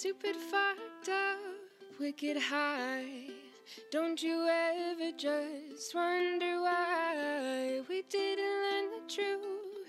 stupid, 0.00 0.34
fucked 0.34 1.10
up, 1.10 1.36
wicked 1.98 2.38
high. 2.38 3.28
Don't 3.90 4.22
you 4.22 4.48
ever 4.48 5.12
just 5.14 5.94
wonder 5.94 6.62
why 6.62 7.82
we 7.86 8.00
didn't 8.08 8.42
learn 8.42 8.90
the 8.92 9.14
true 9.14 9.40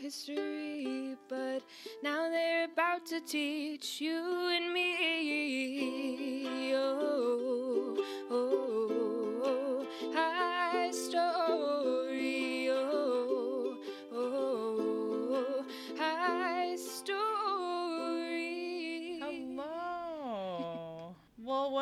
history? 0.01 1.15
But 1.29 1.63
now 2.03 2.29
they're 2.29 2.65
about 2.65 3.05
to 3.05 3.21
teach 3.21 4.01
you 4.01 4.49
and 4.51 4.73
me. 4.73 6.73
Oh, 6.75 8.03
oh, 8.29 8.90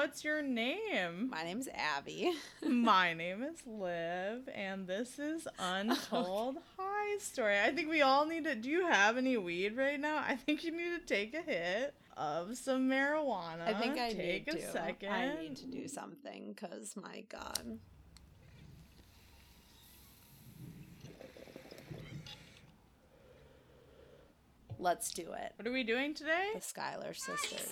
what's 0.09 0.23
your 0.23 0.41
name? 0.41 1.29
My 1.29 1.43
name's 1.43 1.67
Abby. 1.71 2.33
My 2.67 3.13
name 3.13 3.43
is 3.43 3.59
Liv, 3.67 4.49
and 4.55 4.87
this 4.87 5.19
is 5.19 5.47
Untold 5.59 6.57
High 6.79 7.19
Story. 7.19 7.59
I 7.59 7.69
think 7.69 7.91
we 7.91 8.01
all 8.01 8.25
need 8.25 8.45
to. 8.45 8.55
Do 8.55 8.71
you 8.71 8.87
have 8.87 9.17
any 9.17 9.37
weed 9.37 9.77
right 9.77 9.99
now? 9.99 10.17
I 10.27 10.35
think 10.35 10.63
you 10.63 10.71
need 10.71 10.99
to 10.99 11.05
take 11.05 11.35
a 11.35 11.43
hit 11.43 11.93
of 12.17 12.57
some 12.57 12.89
marijuana. 12.89 13.67
I 13.67 13.73
think 13.75 13.99
I 13.99 14.11
take 14.11 14.47
need 14.47 14.55
a 14.55 14.57
to. 14.57 14.71
second. 14.71 15.11
I 15.11 15.39
need 15.39 15.55
to 15.57 15.67
do 15.67 15.87
something 15.87 16.55
because 16.55 16.95
my 16.95 17.23
God. 17.29 17.77
Let's 24.79 25.11
do 25.11 25.33
it. 25.33 25.53
What 25.55 25.67
are 25.67 25.71
we 25.71 25.83
doing 25.83 26.15
today? 26.15 26.49
The 26.55 26.61
Schuyler 26.61 27.13
sisters. 27.13 27.69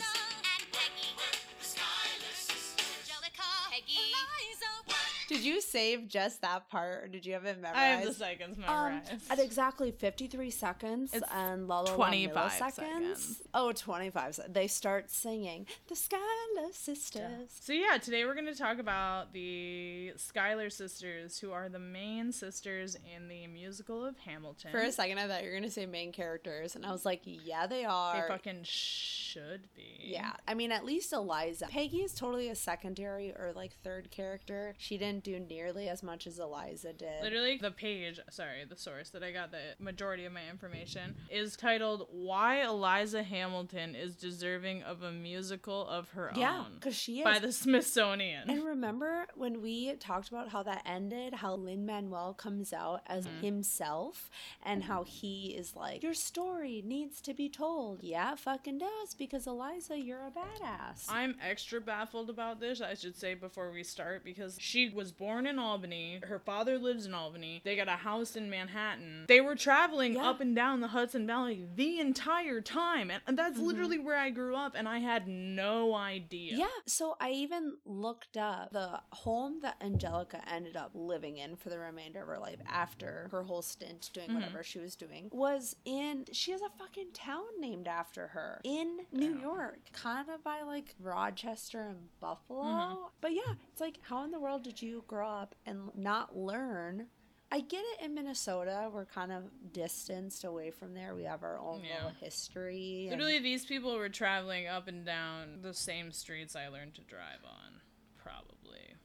Peggy. 3.77 3.93
Eliza, 3.93 5.16
did 5.27 5.43
you 5.43 5.61
save 5.61 6.07
just 6.07 6.41
that 6.41 6.69
part, 6.69 7.03
or 7.03 7.07
did 7.07 7.25
you 7.25 7.33
have 7.33 7.45
it 7.45 7.59
memorized? 7.61 7.77
I 7.77 7.85
have 7.87 8.05
the 8.05 8.13
seconds 8.13 8.57
Um, 8.67 9.01
at 9.29 9.39
exactly 9.39 9.91
53 9.91 10.49
seconds 10.51 11.13
It's 11.13 11.27
and 11.33 11.67
la 11.67 11.81
la 11.81 11.89
la 11.91 11.95
25 11.95 12.51
milliseconds. 12.51 12.73
seconds. 12.75 13.41
Oh, 13.53 13.71
25. 13.71 14.35
se- 14.35 14.43
They 14.49 14.67
start 14.67 15.09
singing 15.11 15.67
the 15.87 15.95
Schuyler 15.95 16.71
Sisters. 16.71 17.49
So 17.61 17.73
yeah, 17.73 17.97
today 17.97 18.25
we're 18.25 18.33
going 18.33 18.45
to 18.47 18.55
talk 18.55 18.79
about 18.79 19.33
the 19.33 20.13
Schuyler 20.17 20.69
sisters, 20.69 21.39
who 21.39 21.51
are 21.51 21.69
the 21.69 21.79
main 21.79 22.31
sisters 22.31 22.97
in 23.15 23.27
the 23.27 23.47
musical 23.47 24.05
of 24.05 24.17
Hamilton. 24.19 24.71
For 24.71 24.79
a 24.79 24.91
second, 24.91 25.17
I 25.19 25.27
thought 25.27 25.43
you 25.43 25.49
were 25.49 25.55
gonna 25.55 25.69
say 25.69 25.85
main 25.85 26.11
characters, 26.11 26.75
and 26.75 26.85
I 26.85 26.91
was 26.91 27.05
like, 27.05 27.21
yeah, 27.25 27.67
they 27.67 27.85
are. 27.85 28.21
they 28.21 28.27
fucking 28.27 28.61
should 28.63 29.67
be. 29.75 29.97
yeah, 29.99 30.33
I 30.47 30.53
mean, 30.53 30.71
at 30.71 30.85
least 30.85 31.11
Eliza. 31.13 31.67
Peggy 31.69 32.01
is 32.01 32.13
totally 32.13 32.49
a 32.49 32.55
secondary 32.55 33.31
or 33.31 33.51
like 33.55 33.73
third 33.83 34.09
character. 34.11 34.73
She 34.77 34.97
didn't 34.97 35.16
do 35.23 35.39
nearly 35.39 35.89
as 35.89 36.03
much 36.03 36.27
as 36.27 36.39
Eliza 36.39 36.93
did. 36.93 37.21
Literally, 37.21 37.57
the 37.57 37.71
page, 37.71 38.19
sorry, 38.29 38.65
the 38.69 38.77
source 38.77 39.09
that 39.09 39.23
I 39.23 39.31
got 39.31 39.51
the 39.51 39.59
majority 39.79 40.25
of 40.25 40.33
my 40.33 40.47
information 40.49 41.15
is 41.29 41.55
titled 41.55 42.07
"Why 42.11 42.61
Eliza 42.63 43.23
Hamilton 43.23 43.95
is 43.95 44.15
Deserving 44.15 44.83
of 44.83 45.03
a 45.03 45.11
Musical 45.11 45.87
of 45.87 46.09
Her 46.09 46.31
Yeah, 46.35 46.59
Own" 46.65 46.75
because 46.75 46.95
she 46.95 47.19
is. 47.19 47.23
by 47.23 47.39
the 47.39 47.51
Smithsonian. 47.51 48.49
And 48.49 48.63
remember 48.63 49.25
when 49.35 49.61
we 49.61 49.93
talked 49.95 50.29
about 50.29 50.49
how 50.49 50.63
that 50.63 50.83
ended, 50.85 51.35
how 51.35 51.55
Lin 51.55 51.85
Manuel 51.85 52.33
comes 52.33 52.73
out 52.73 53.01
as 53.07 53.25
Mm-hmm. 53.27 53.41
himself 53.45 54.29
and 54.63 54.83
how 54.83 55.03
he 55.03 55.53
is 55.57 55.75
like, 55.75 56.01
Your 56.03 56.13
story 56.13 56.81
needs 56.85 57.19
to 57.21 57.33
be 57.33 57.49
told. 57.49 58.03
Yeah, 58.03 58.35
fucking 58.35 58.77
does, 58.77 59.13
because 59.17 59.47
Eliza, 59.47 59.97
you're 59.99 60.25
a 60.25 60.31
badass. 60.31 61.05
I'm 61.09 61.35
extra 61.41 61.81
baffled 61.81 62.29
about 62.29 62.59
this, 62.59 62.81
I 62.81 62.93
should 62.93 63.15
say 63.17 63.33
before 63.33 63.71
we 63.71 63.83
start, 63.83 64.23
because 64.23 64.57
she 64.59 64.89
was 64.89 65.06
born 65.11 65.45
in 65.47 65.59
Albany. 65.59 66.19
Her 66.23 66.39
father 66.39 66.77
lives 66.77 67.05
in 67.05 67.13
Albany. 67.13 67.61
They 67.63 67.75
got 67.75 67.87
a 67.87 67.91
house 67.91 68.35
in 68.35 68.49
Manhattan. 68.49 69.25
They 69.27 69.41
were 69.41 69.55
traveling 69.55 70.13
Yeah. 70.15 70.29
up 70.29 70.41
and 70.41 70.55
down 70.55 70.79
the 70.81 70.87
Hudson 70.89 71.25
Valley 71.27 71.67
the 71.75 71.99
entire 71.99 72.61
time. 72.61 73.11
And- 73.11 73.37
that's 73.37 73.59
Mhm. 73.59 73.63
literally 73.65 73.99
where 73.99 74.17
I 74.17 74.29
grew 74.29 74.55
up, 74.55 74.73
and 74.75 74.87
I 74.87 74.99
had 74.99 75.27
no 75.27 75.93
idea. 75.93 76.57
Yeah, 76.57 76.67
so 76.85 77.15
I 77.19 77.31
even 77.31 77.77
looked 77.85 78.35
up 78.37 78.71
the 78.71 79.01
home 79.13 79.59
that 79.61 79.77
Angelica 79.81 80.41
ended 80.49 80.75
up 80.75 80.91
living 80.93 81.37
in 81.37 81.55
for 81.55 81.69
the 81.69 81.79
remainder 81.79 82.21
of 82.21 82.27
her 82.27 82.39
life 82.39 82.61
after 82.65 83.27
her 83.31 83.43
whole 83.43 83.61
stint 83.61 84.09
doing 84.13 84.29
Mhm. 84.29 84.35
whatever 84.35 84.63
she 84.63 84.79
was 84.79 84.95
doing 84.95 85.29
was 85.31 85.75
in 85.85 86.25
she 86.31 86.51
has 86.51 86.61
a 86.61 86.69
fucking 86.69 87.11
town 87.13 87.45
named 87.59 87.87
after 87.87 88.27
her 88.27 88.59
in 88.63 89.05
New. 89.11 89.27
York, 89.37 89.91
kind 89.91 90.29
of 90.29 90.43
by 90.43 90.61
like 90.63 90.95
Rochester 90.99 91.81
and 91.81 92.09
Buffalo. 92.19 92.63
Mhm. 92.63 93.11
But 93.21 93.33
yeah, 93.33 93.55
it's 93.71 93.81
like 93.81 93.99
how 94.03 94.23
in 94.23 94.31
the 94.31 94.39
world 94.39 94.63
did 94.63 94.81
you 94.81 94.96
grow 95.07 95.27
up 95.29 95.55
and 95.65 95.89
not 95.95 96.37
learn 96.37 97.07
I 97.49 97.61
get 97.61 97.81
it 97.97 98.03
in 98.03 98.13
Minnesota. 98.13 98.89
We're 98.91 99.05
kind 99.05 99.31
of 99.31 99.43
distanced 99.71 100.43
away 100.43 100.69
from 100.69 100.93
there. 100.93 101.15
We 101.15 101.23
have 101.23 101.43
our 101.43 101.57
own 101.57 101.81
Yeah. 101.81 101.95
little 102.03 102.09
history. 102.19 103.07
and- 103.09 103.11
Literally, 103.11 103.39
these 103.39 103.65
people 103.65 103.95
were 103.95 104.09
traveling 104.09 104.67
up 104.67 104.89
and 104.89 105.05
down 105.05 105.61
the 105.61 105.73
same 105.73 106.11
streets 106.11 106.57
I 106.57 106.67
learned 106.67 106.95
to 106.95 107.03
drive 107.03 107.39
on. 107.45 107.79
Probably. 108.17 108.95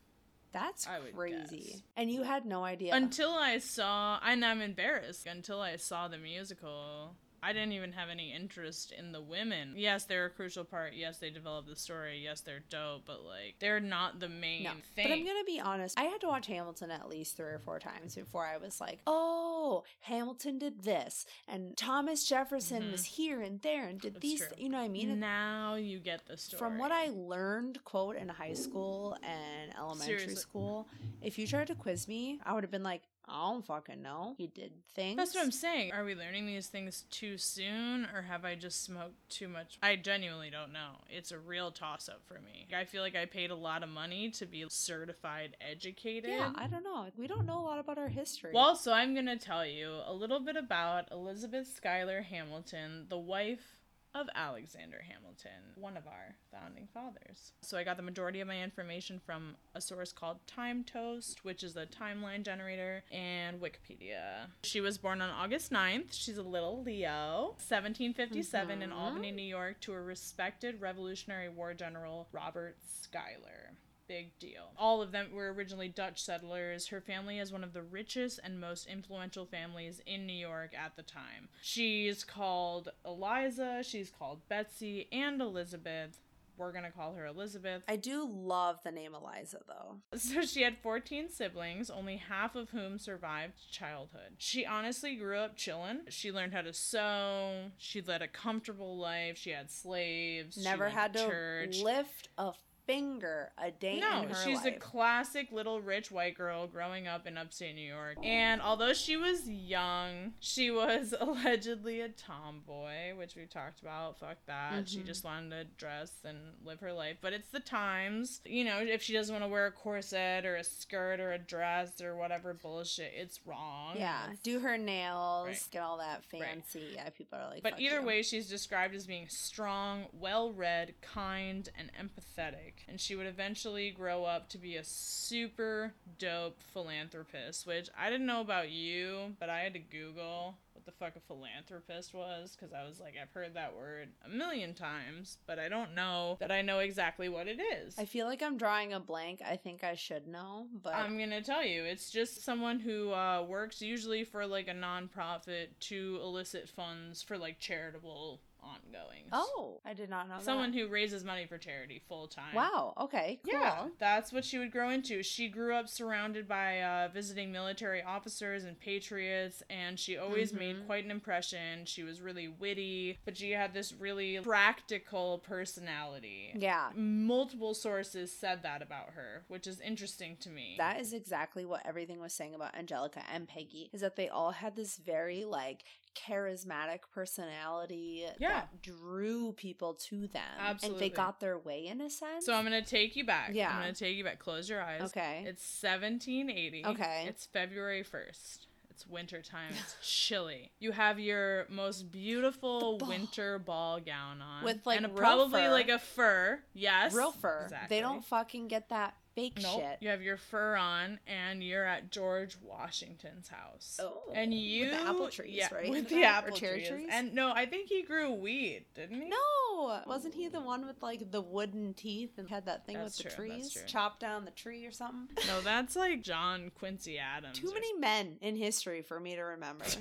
That's 0.51 0.89
crazy. 1.15 1.71
guess. 1.73 1.83
And 1.97 2.11
you 2.11 2.25
had 2.25 2.45
no 2.45 2.65
idea. 2.65 2.95
Until 2.97 3.31
I 3.31 3.59
saw, 3.59 4.19
and 4.25 4.45
I'm 4.45 4.61
embarrassed, 4.61 5.25
until 5.27 5.61
I 5.61 5.77
saw 5.77 6.09
the 6.09 6.19
musical, 6.19 7.15
I 7.43 7.53
didn't 7.53 7.73
even 7.73 7.93
have 7.93 8.09
any 8.09 8.33
interest 8.33 8.93
in 8.93 9.11
the 9.11 9.21
women. 9.21 9.75
Yes, 9.77 10.05
they're 10.05 10.27
a 10.27 10.31
crucial 10.31 10.65
part. 10.65 10.93
Yes, 10.95 11.19
they 11.19 11.31
develop 11.31 11.67
the 11.67 11.75
story. 11.75 12.21
Yes, 12.23 12.41
they're 12.41 12.63
dope, 12.71 13.03
but 13.05 13.25
like, 13.25 13.57
they're 13.59 13.81
not 13.81 14.21
the 14.21 14.29
main 14.29 14.63
no, 14.63 14.71
thing. 14.95 15.09
but 15.09 15.13
I'm 15.13 15.27
gonna 15.27 15.45
be 15.45 15.59
honest. 15.61 15.99
I 15.99 16.05
had 16.05 16.21
to 16.21 16.29
watch 16.29 16.47
Hamilton 16.47 16.91
at 16.93 17.09
least 17.09 17.37
three 17.37 17.47
or 17.47 17.59
four 17.59 17.81
times 17.81 18.15
before 18.15 18.47
I 18.47 18.59
was 18.59 18.81
like, 18.81 19.01
"Oh, 19.09 19.83
Hamilton 20.03 20.59
did 20.59 20.83
this, 20.85 21.27
and 21.49 21.77
Thomas 21.77 22.29
Jefferson 22.29 22.85
Mhm. 22.85 22.93
was 22.93 23.05
here 23.05 23.41
and 23.43 23.61
there, 23.63 23.89
and 23.89 24.01
did 24.01 24.15
That's 24.15 24.23
these." 24.23 24.39
true. 24.39 24.49
You 24.57 24.69
know 24.69 24.79
what 24.79 24.85
I 24.85 24.89
mean? 24.89 25.19
now 25.19 25.75
you 25.75 25.99
get 25.99 26.27
the 26.27 26.37
story. 26.37 26.59
From 26.59 26.79
what 26.79 26.93
I 26.93 27.09
learned, 27.09 27.83
quote 27.85 28.17
in 28.17 28.29
high 28.29 28.53
school 28.55 29.17
and 29.23 29.75
elementary 29.77 30.19
Seriously. 30.19 30.37
school, 30.37 30.89
if 31.21 31.39
you 31.39 31.47
tried 31.47 31.67
to 31.69 31.75
quiz 31.75 32.07
me, 32.07 32.39
I 32.45 32.53
would 32.55 32.63
have 32.63 32.71
been 32.71 32.83
like, 32.85 33.03
"I 33.33 33.51
don't 33.51 33.67
fucking 33.67 34.03
know." 34.03 34.35
He 34.37 34.47
did 34.47 34.73
things. 34.95 35.17
That's 35.17 35.35
what 35.35 35.43
I'm 35.43 35.51
saying. 35.51 35.93
Are 35.93 36.05
we 36.05 36.15
learning 36.15 36.47
these 36.47 36.69
things 36.69 37.05
too 37.11 37.39
soon, 37.39 38.07
or 38.15 38.23
have 38.23 38.45
I 38.45 38.55
just 38.55 38.85
smoked 38.85 39.31
too 39.31 39.49
much? 39.49 39.79
I 39.83 39.97
genuinely 39.97 40.51
don't 40.51 40.73
know. 40.73 41.05
It's 41.11 41.33
a 41.33 41.39
real 41.39 41.71
toss 41.71 42.09
up 42.09 42.23
for 42.27 42.41
me. 42.41 42.69
I 42.75 42.85
feel 42.85 43.03
like 43.03 43.17
I 43.17 43.25
paid 43.25 43.51
a 43.51 43.57
lot 43.57 43.83
of 43.83 43.89
money 43.89 44.31
to 44.31 44.47
be 44.47 44.65
certified 44.69 45.57
educated. 45.61 46.31
Yeah, 46.31 46.53
I 46.55 46.67
don't 46.67 46.85
know. 46.85 47.07
We 47.17 47.27
don't 47.27 47.47
know 47.47 47.59
a 47.59 47.65
lot 47.65 47.79
about 47.79 47.99
our 47.99 48.09
history. 48.09 48.53
Well, 48.55 48.77
so 48.77 48.93
I'm 48.93 49.15
going 49.15 49.27
to 49.27 49.37
tell 49.37 49.67
you 49.67 50.01
a 50.07 50.13
little 50.13 50.41
bit 50.41 50.57
about 50.57 51.11
Elizabeth 51.11 51.67
Schuyler 51.67 52.23
Hamilton, 52.23 53.07
the 53.09 53.19
wife 53.19 53.82
of 54.15 54.27
Alexander 54.35 55.03
Hamilton, 55.09 55.73
one 55.77 55.97
of 55.97 56.07
our 56.07 56.35
founding 56.51 56.87
fathers. 56.93 57.53
So 57.63 57.79
I 57.79 57.85
got 57.85 57.97
the 57.97 58.03
majority 58.03 58.41
of 58.41 58.49
my 58.49 58.61
information 58.63 59.21
from 59.25 59.57
a 59.75 59.81
source 59.81 60.13
called 60.13 60.39
Timetoast, 60.47 61.39
which 61.43 61.63
is 61.63 61.77
a 61.77 61.87
timeline 61.87 62.43
generator, 62.45 63.05
and 63.11 63.61
Wikipedia. 63.61 64.47
She 64.65 64.81
was 64.81 64.99
born 64.99 65.23
on 65.23 65.31
August 65.31 65.73
9th. 65.73 66.13
She's 66.13 66.37
a 66.39 66.43
little 66.43 66.83
Leo. 66.83 67.55
1757 67.59 68.83
in 68.83 68.91
Mhm. 68.91 68.95
Albany, 68.97 69.31
New 69.33 69.43
York, 69.43 69.81
to 69.81 69.93
a 69.95 70.01
respected 70.01 70.81
Revolutionary 70.81 71.49
War 71.49 71.73
general, 71.75 72.29
Robert 72.33 72.77
Schuyler 72.85 73.71
big 74.09 74.39
deal. 74.39 74.73
All 74.77 75.03
of 75.03 75.13
them 75.13 75.29
were 75.33 75.53
originally 75.53 75.89
Dutch 75.89 76.23
settlers. 76.23 76.89
Her 76.89 77.01
family 77.01 77.39
is 77.39 77.53
one 77.53 77.65
of 77.65 77.73
the 77.73 77.83
richest 77.83 78.41
and 78.43 78.61
most 78.61 78.87
influential 78.87 79.47
families 79.47 80.01
in 80.07 80.27
New 80.27 80.33
York 80.33 80.73
at 80.75 80.97
the 80.97 81.03
time. 81.03 81.49
She's 81.63 82.25
called 82.25 82.91
Eliza, 83.05 83.83
she's 83.83 84.11
called 84.11 84.41
Betsy, 84.49 85.09
and 85.13 85.41
Elizabeth. 85.41 86.19
We're 86.59 86.73
going 86.73 86.85
to 86.85 86.91
call 86.91 87.15
her 87.15 87.27
Elizabeth. 87.27 87.83
I 87.89 87.97
do 87.97 88.29
love 88.31 88.79
the 88.85 88.91
name 88.93 89.15
Eliza, 89.15 89.61
though. 89.67 89.97
So 90.19 90.43
she 90.43 90.63
had 90.63 90.77
14 90.83 91.29
siblings, 91.31 91.91
only 91.91 92.17
half 92.17 92.55
of 92.55 92.71
whom 92.71 92.99
survived 92.99 93.55
childhood. 93.71 94.35
She 94.39 94.65
honestly 94.67 95.17
grew 95.17 95.39
up 95.39 95.57
chillin'. 95.57 96.03
She 96.09 96.31
learned 96.31 96.53
how 96.53 96.61
to 96.63 96.73
sew. 96.73 97.71
She 97.79 98.01
led 98.03 98.23
a 98.23 98.29
comfortable 98.29 98.97
life. 98.99 99.37
She 99.39 99.51
had 99.51 99.71
slaves. 99.71 100.63
Never 100.63 100.89
had 100.89 101.15
to 101.15 101.27
church. 101.27 101.81
lift 101.83 102.29
a 102.39 102.53
finger 102.87 103.53
a 103.59 103.71
day 103.71 104.01
No, 104.01 104.27
she's 104.45 104.65
life. 104.65 104.67
a 104.77 104.79
classic 104.79 105.53
little 105.53 105.81
rich 105.81 106.11
white 106.11 106.35
girl 106.37 106.67
growing 106.67 107.07
up 107.07 107.27
in 107.27 107.39
upstate 107.39 107.75
New 107.75 107.81
York. 107.89 108.17
And 108.25 108.61
although 108.61 108.93
she 108.93 109.17
was 109.17 109.49
young, 109.49 110.33
she 110.41 110.71
was 110.71 111.15
allegedly 111.21 112.01
a 112.01 112.09
tomboy, 112.09 113.15
which 113.17 113.37
we 113.37 113.47
talked 113.47 113.81
about. 113.81 114.19
Fuck 114.19 114.39
that. 114.47 114.89
She 114.89 114.99
Mhm. 115.01 115.07
just 115.07 115.25
wanted 115.25 115.51
to 115.51 115.65
dress 115.77 116.13
and 116.25 116.55
live 116.65 116.81
her 116.81 116.93
life. 116.93 117.19
But 117.21 117.33
it's 117.33 117.49
the 117.51 117.61
times. 117.61 118.41
You 118.45 118.65
know, 118.65 118.79
if 118.81 119.03
she 119.03 119.13
doesn't 119.13 119.33
want 119.33 119.45
to 119.45 119.49
wear 119.49 119.67
a 119.67 119.73
corset 119.73 120.45
or 120.45 120.57
a 120.57 120.65
skirt 120.65 121.21
or 121.21 121.33
a 121.33 121.39
dress 121.39 122.01
or 122.01 122.17
whatever 122.17 122.53
bullshit, 122.55 123.13
it's 123.15 123.41
wrong. 123.47 123.97
yeah, 123.97 124.25
It's- 124.25 124.39
do 124.43 124.61
her 124.61 124.77
nails, 124.77 125.47
Right. 125.49 125.69
get 125.71 125.83
all 125.83 125.99
that 125.99 126.25
fancy. 126.25 126.93
Yeah, 126.95 127.09
people 127.11 127.39
are 127.39 127.49
like. 127.49 127.63
But 127.63 127.73
"Fuck 127.75 127.81
either 127.81 128.01
you." 128.01 128.07
way, 128.07 128.23
she's 128.23 128.49
described 128.49 128.95
as 128.95 129.07
being 129.07 129.29
strong, 129.29 130.09
well 130.13 130.53
read, 130.53 130.95
kind, 131.01 131.69
and 131.77 131.91
empathetic. 131.95 132.82
And 132.89 133.01
she 133.01 133.15
would 133.15 133.27
eventually 133.27 133.91
grow 133.91 134.25
up 134.25 134.49
to 134.51 134.59
be 134.59 134.77
a 134.77 134.85
super 134.85 135.95
dope 136.19 136.61
philanthropist, 136.73 137.67
which 137.67 137.89
I 137.99 138.11
didn't 138.11 138.27
know 138.27 138.41
about 138.41 138.71
you, 138.71 139.37
but 139.41 139.49
I 139.49 139.61
had 139.61 139.73
to 139.75 139.79
Google 139.79 140.57
what 140.75 140.85
the 140.85 140.93
fuck 140.93 141.17
a 141.17 141.21
philanthropist 141.21 142.13
was 142.13 142.57
because 142.57 142.73
I 142.73 142.85
was 142.87 142.99
like, 142.99 143.15
I've 143.21 143.33
heard 143.33 143.55
that 143.55 143.77
word 143.77 144.09
a 144.25 144.29
million 144.29 144.75
times, 144.75 145.39
but 145.47 145.59
I 145.59 145.69
don't 145.69 145.95
know 145.95 146.37
that 146.41 146.51
I 146.51 146.63
know 146.63 146.81
exactly 146.81 147.29
what 147.29 147.47
it 147.47 147.61
is. 147.61 147.99
I 147.99 148.05
feel 148.05 148.27
like 148.27 148.43
I'm 148.43 148.57
drawing 148.57 148.93
a 148.93 149.01
blank. 149.01 149.41
I 149.47 149.57
think 149.57 149.85
I 149.85 149.95
should 149.95 150.27
know, 150.27 150.67
but 150.83 150.95
I'm 150.95 151.19
gonna 151.19 151.43
tell 151.43 151.65
you, 151.65 151.85
it's 151.85 152.11
just 152.11 152.45
someone 152.45 152.81
who 152.81 153.13
uh, 153.13 153.45
works 153.47 153.81
usually 153.81 154.25
for 154.25 154.47
like 154.47 154.69
a 154.69 154.75
nonprofit 154.75 155.69
to 155.81 156.19
elicit 156.23 156.69
funds 156.69 157.23
for 157.23 157.39
like 157.39 157.59
charitable 157.61 158.41
ongoings. 158.63 159.29
oh, 159.33 159.81
I 159.85 159.95
did 159.95 160.09
not 160.11 160.29
know 160.29 160.37
someone 160.41 160.71
that. 160.73 160.79
who 160.79 160.89
raises 160.89 161.25
money 161.25 161.47
for 161.47 161.59
charity 161.59 162.01
full 162.09 162.27
time. 162.29 162.55
Wow. 162.55 162.95
Okay. 163.01 163.41
Cool. 163.45 163.55
Yeah, 163.61 163.87
that's 163.99 164.33
what 164.33 164.45
she 164.45 164.59
would 164.59 164.71
grow 164.73 164.91
into. 164.91 165.23
She 165.23 165.49
grew 165.49 165.75
up 165.75 165.89
surrounded 165.89 166.47
by 166.47 166.81
uh, 166.83 167.09
visiting 167.13 167.51
military 167.53 168.03
officers 168.03 168.65
and 168.65 168.79
patriots, 168.79 169.63
and 169.71 169.99
she 169.99 170.17
always 170.17 170.53
made 170.53 170.77
Mhm. 170.77 170.87
quite 170.87 171.05
an 171.05 171.11
impression. 171.11 171.85
She 171.87 172.03
was 172.03 172.21
really 172.21 172.49
witty, 172.49 173.19
but 173.25 173.37
she 173.37 173.51
had 173.53 173.73
this 173.75 173.93
really 173.93 174.39
practical 174.41 175.39
personality. 175.39 176.53
Yeah. 176.55 176.91
Multiple 176.95 177.75
sources 177.75 178.37
said 178.37 178.63
that 178.63 178.83
about 178.83 179.11
her, 179.11 179.45
which 179.49 179.67
is 179.67 179.81
interesting 179.81 180.37
to 180.39 180.49
me. 180.51 180.75
That 180.79 181.01
is 181.01 181.13
exactly 181.13 181.65
what 181.65 181.85
everything 181.87 182.21
was 182.21 182.33
saying 182.33 182.55
about 182.55 182.75
Angelica 182.77 183.23
and 183.33 183.49
Peggy 183.49 183.91
is 183.93 184.01
that 184.03 184.17
they 184.17 184.29
all 184.29 184.51
had 184.53 184.77
this 184.77 184.97
very 184.97 185.45
like 185.45 185.85
charismatic 186.15 187.01
personality 187.13 188.25
Yeah. 188.39 188.49
that 188.53 188.83
drew 188.83 189.53
people 189.53 189.95
to 189.95 190.27
them. 190.29 190.77
And 190.83 190.99
they 190.99 191.11
got 191.11 191.41
their 191.41 191.59
way 191.59 191.87
in 191.87 192.01
a 192.01 192.11
sense. 192.11 192.47
so 192.47 192.55
I'm 192.55 192.65
gonna 192.65 192.83
take 192.83 193.17
you 193.17 193.25
back. 193.25 193.51
Yeah. 193.53 193.71
I'm 193.75 193.81
gonna 193.81 193.93
take 193.93 194.17
you 194.17 194.25
back. 194.25 194.39
Close 194.39 194.69
your 194.69 194.83
eyes. 194.83 195.03
Okay. 195.03 195.45
It's 195.47 195.65
1780. 195.65 196.87
Okay. 196.87 197.25
It's 197.29 197.47
February 197.47 198.05
1st. 198.05 198.67
It's 198.91 199.07
winter 199.07 199.41
time. 199.41 199.73
It's 199.81 199.97
chilly. 200.03 200.71
You 200.79 200.93
have 200.93 201.19
your 201.19 201.67
most 201.71 202.13
beautiful 202.13 202.99
ball. 202.99 203.09
winter 203.09 203.59
ball 203.59 204.01
gown 204.01 204.43
on. 204.43 204.65
With, 204.65 204.85
like, 204.87 204.99
and 204.99 205.07
a- 205.07 205.09
probably 205.09 205.63
fur. 205.63 205.71
like 205.71 205.89
a 205.89 205.99
fur. 205.99 206.61
Yes. 206.75 207.15
real 207.15 207.33
fur. 207.33 207.63
Exactly. 207.65 207.97
They 207.97 208.01
don't 208.03 208.23
fucking 208.25 208.69
get 208.69 208.91
that 208.91 209.15
fake 209.35 209.59
Nope. 209.63 209.81
shit. 209.81 209.99
You 210.01 210.09
have 210.11 210.23
your 210.23 210.37
fur 210.37 210.77
on 210.77 211.19
and 211.27 211.63
you're 211.63 211.85
at 211.85 212.11
George 212.11 212.57
Washington's 212.63 213.49
house. 213.49 213.99
Oh, 214.03 214.21
And 214.35 214.53
you 214.53 214.87
with 214.87 214.91
the 215.01 215.09
apple 215.09 215.29
trees, 215.29 215.51
yeah, 215.55 215.69
right? 215.75 215.91
With 215.91 216.09
the 216.11 216.25
apple 216.25 216.57
cherry 216.57 216.79
trees. 216.81 216.89
trees? 216.89 217.09
And 217.11 217.35
no, 217.35 217.53
I 217.53 217.67
think 217.67 217.89
he 217.89 218.03
grew 218.03 218.33
weed, 218.33 218.85
didn't 218.95 219.23
he? 219.23 219.29
No, 219.29 220.03
wasn't 220.07 220.35
he 220.35 220.49
the 220.49 220.61
one 220.61 220.87
with 220.87 221.03
like 221.03 221.31
the 221.31 221.41
wooden 221.41 221.95
teeth 221.95 222.39
and 222.39 222.49
had 222.49 222.67
that 222.67 222.87
thing 222.87 222.97
That's 222.97 223.19
with 223.23 223.29
the 223.31 223.35
true, 223.37 223.49
that's 223.49 223.61
trees? 223.61 223.73
true. 223.73 223.83
Chop 223.87 224.19
down 224.21 224.45
the 224.45 224.51
tree 224.53 224.85
or 224.87 224.93
something? 224.93 225.37
No, 225.47 225.61
that's 225.61 225.97
like 225.97 226.23
John 226.23 226.71
Quincy 226.79 227.19
Adams. 227.19 227.59
Too 227.59 227.73
many 227.73 227.93
men 227.99 228.37
in 228.41 228.57
history 228.57 229.03
for 229.03 229.19
me 229.19 229.35
to 229.35 229.43
remember. 229.43 229.85
Too 229.89 230.01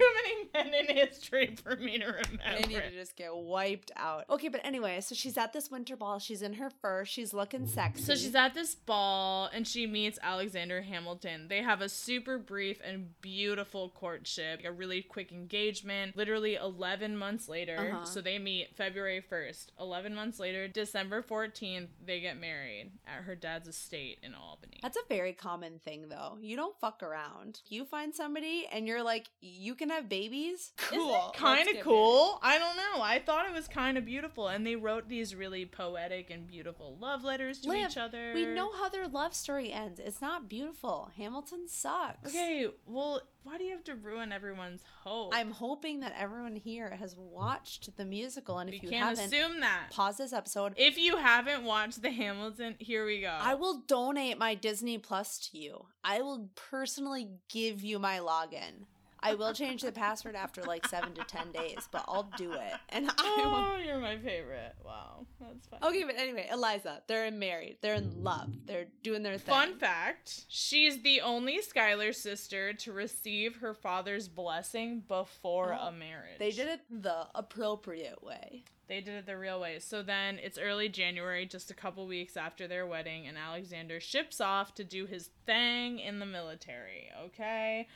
many 0.53 0.71
men 0.71 0.73
in 0.89 0.95
history 0.95 1.55
for 1.63 1.75
me 1.75 1.97
to 1.99 2.05
remember. 2.05 2.37
They 2.61 2.67
need 2.67 2.81
to 2.81 2.91
just 2.91 3.15
get 3.15 3.35
wiped 3.35 3.91
out. 3.95 4.25
Okay, 4.29 4.49
but 4.49 4.61
anyway, 4.63 4.99
so 5.01 5.15
she's 5.15 5.37
at 5.37 5.53
this 5.53 5.71
winter 5.71 5.95
ball. 5.95 6.19
She's 6.19 6.41
in 6.41 6.53
her 6.53 6.69
fur. 6.81 7.05
She's 7.05 7.33
looking 7.33 7.65
sexy. 7.67 8.03
So 8.03 8.15
she's 8.15 8.35
at 8.35 8.53
this 8.53 8.75
ball 8.75 9.20
and 9.53 9.67
she 9.67 9.87
meets 9.87 10.19
Alexander 10.21 10.81
Hamilton. 10.81 11.47
They 11.47 11.61
have 11.61 11.81
a 11.81 11.89
super 11.89 12.37
brief 12.37 12.79
and 12.83 13.19
beautiful 13.21 13.89
courtship, 13.89 14.61
a 14.65 14.71
really 14.71 15.01
quick 15.01 15.31
engagement, 15.31 16.15
literally 16.15 16.55
11 16.55 17.17
months 17.17 17.47
later. 17.47 17.77
Uh-huh. 17.77 18.05
So 18.05 18.21
they 18.21 18.39
meet 18.39 18.75
February 18.75 19.23
1st. 19.29 19.67
11 19.79 20.15
months 20.15 20.39
later, 20.39 20.67
December 20.67 21.21
14th, 21.21 21.87
they 22.05 22.19
get 22.19 22.39
married 22.39 22.91
at 23.07 23.23
her 23.23 23.35
dad's 23.35 23.67
estate 23.67 24.19
in 24.23 24.33
Albany. 24.33 24.79
That's 24.81 24.97
a 24.97 25.07
very 25.09 25.33
common 25.33 25.79
thing, 25.79 26.09
though. 26.09 26.37
You 26.41 26.55
don't 26.55 26.77
fuck 26.79 27.03
around. 27.03 27.61
You 27.67 27.85
find 27.85 28.13
somebody 28.13 28.67
and 28.71 28.87
you're 28.87 29.03
like, 29.03 29.29
you 29.41 29.75
can 29.75 29.89
have 29.89 30.09
babies. 30.09 30.71
Cool. 30.77 31.33
Kind 31.35 31.67
of 31.67 31.75
get 31.75 31.83
cool. 31.83 32.39
I 32.41 32.57
don't 32.57 32.75
know. 32.75 33.01
I 33.01 33.19
thought 33.19 33.45
it 33.47 33.53
was 33.53 33.67
kind 33.67 33.97
of 33.97 34.05
beautiful. 34.05 34.47
And 34.47 34.65
they 34.65 34.75
wrote 34.75 35.07
these 35.07 35.35
really 35.35 35.65
poetic 35.65 36.29
and 36.29 36.47
beautiful 36.47 36.97
love 36.99 37.23
letters 37.23 37.59
to 37.61 37.69
Liv, 37.69 37.91
each 37.91 37.97
other. 37.97 38.31
We 38.33 38.45
know 38.45 38.71
how 38.71 38.89
their 38.89 39.07
love 39.11 39.33
story 39.33 39.71
ends. 39.71 39.99
It's 39.99 40.21
not 40.21 40.49
beautiful. 40.49 41.11
Hamilton 41.17 41.67
sucks. 41.67 42.29
Okay, 42.29 42.67
well, 42.85 43.21
why 43.43 43.57
do 43.57 43.63
you 43.63 43.71
have 43.71 43.83
to 43.85 43.95
ruin 43.95 44.31
everyone's 44.31 44.81
hope? 45.03 45.33
I'm 45.35 45.51
hoping 45.51 45.99
that 46.01 46.13
everyone 46.17 46.55
here 46.55 46.89
has 46.99 47.15
watched 47.17 47.95
the 47.97 48.05
musical, 48.05 48.59
and 48.59 48.69
we 48.69 48.77
if 48.77 48.83
you 48.83 48.89
can't 48.89 49.17
haven't, 49.17 49.25
assume 49.33 49.59
that. 49.61 49.87
pause 49.91 50.17
this 50.17 50.33
episode. 50.33 50.73
If 50.77 50.97
you 50.97 51.17
haven't 51.17 51.63
watched 51.63 52.01
the 52.01 52.11
Hamilton, 52.11 52.75
here 52.79 53.05
we 53.05 53.21
go. 53.21 53.35
I 53.39 53.55
will 53.55 53.83
donate 53.87 54.37
my 54.37 54.55
Disney 54.55 54.97
Plus 54.97 55.37
to 55.49 55.57
you. 55.57 55.85
I 56.03 56.21
will 56.21 56.49
personally 56.55 57.29
give 57.49 57.83
you 57.83 57.99
my 57.99 58.19
login. 58.19 58.85
I 59.23 59.35
will 59.35 59.53
change 59.53 59.81
the 59.81 59.91
password 59.91 60.35
after 60.35 60.63
like 60.63 60.87
seven 60.87 61.13
to 61.13 61.23
ten 61.23 61.51
days, 61.51 61.87
but 61.91 62.03
I'll 62.07 62.29
do 62.37 62.53
it. 62.53 62.73
And 62.89 63.09
I 63.09 63.13
oh, 63.19 63.49
will. 63.49 63.55
Oh, 63.55 63.77
you're 63.77 63.99
my 63.99 64.17
favorite. 64.17 64.75
Wow, 64.83 65.25
that's 65.39 65.67
fine. 65.67 65.79
Okay, 65.83 66.03
but 66.03 66.17
anyway, 66.17 66.47
Eliza, 66.51 67.03
they're 67.07 67.29
married. 67.31 67.77
They're 67.81 67.95
in 67.95 68.23
love. 68.23 68.49
They're 68.65 68.87
doing 69.03 69.23
their 69.23 69.37
thing. 69.37 69.53
Fun 69.53 69.75
fact 69.77 70.45
she's 70.47 71.01
the 71.03 71.21
only 71.21 71.61
Schuyler 71.61 72.13
sister 72.13 72.73
to 72.73 72.91
receive 72.91 73.57
her 73.57 73.73
father's 73.73 74.27
blessing 74.27 75.03
before 75.07 75.77
Oh, 75.79 75.87
a 75.87 75.91
marriage. 75.91 76.39
They 76.39 76.51
did 76.51 76.67
it 76.67 76.81
the 76.89 77.27
appropriate 77.35 78.23
way. 78.23 78.63
They 78.87 78.99
did 78.99 79.13
it 79.15 79.25
the 79.25 79.37
real 79.37 79.61
way. 79.61 79.79
So 79.79 80.03
then 80.03 80.37
it's 80.43 80.57
early 80.57 80.89
January, 80.89 81.45
just 81.45 81.71
a 81.71 81.73
couple 81.73 82.05
weeks 82.07 82.35
after 82.35 82.67
their 82.67 82.85
wedding, 82.85 83.25
and 83.25 83.37
Alexander 83.37 84.01
ships 84.01 84.41
off 84.41 84.73
to 84.75 84.83
do 84.83 85.05
his 85.05 85.29
thing 85.45 85.99
in 85.99 86.19
the 86.19 86.25
military, 86.25 87.09
okay? 87.25 87.87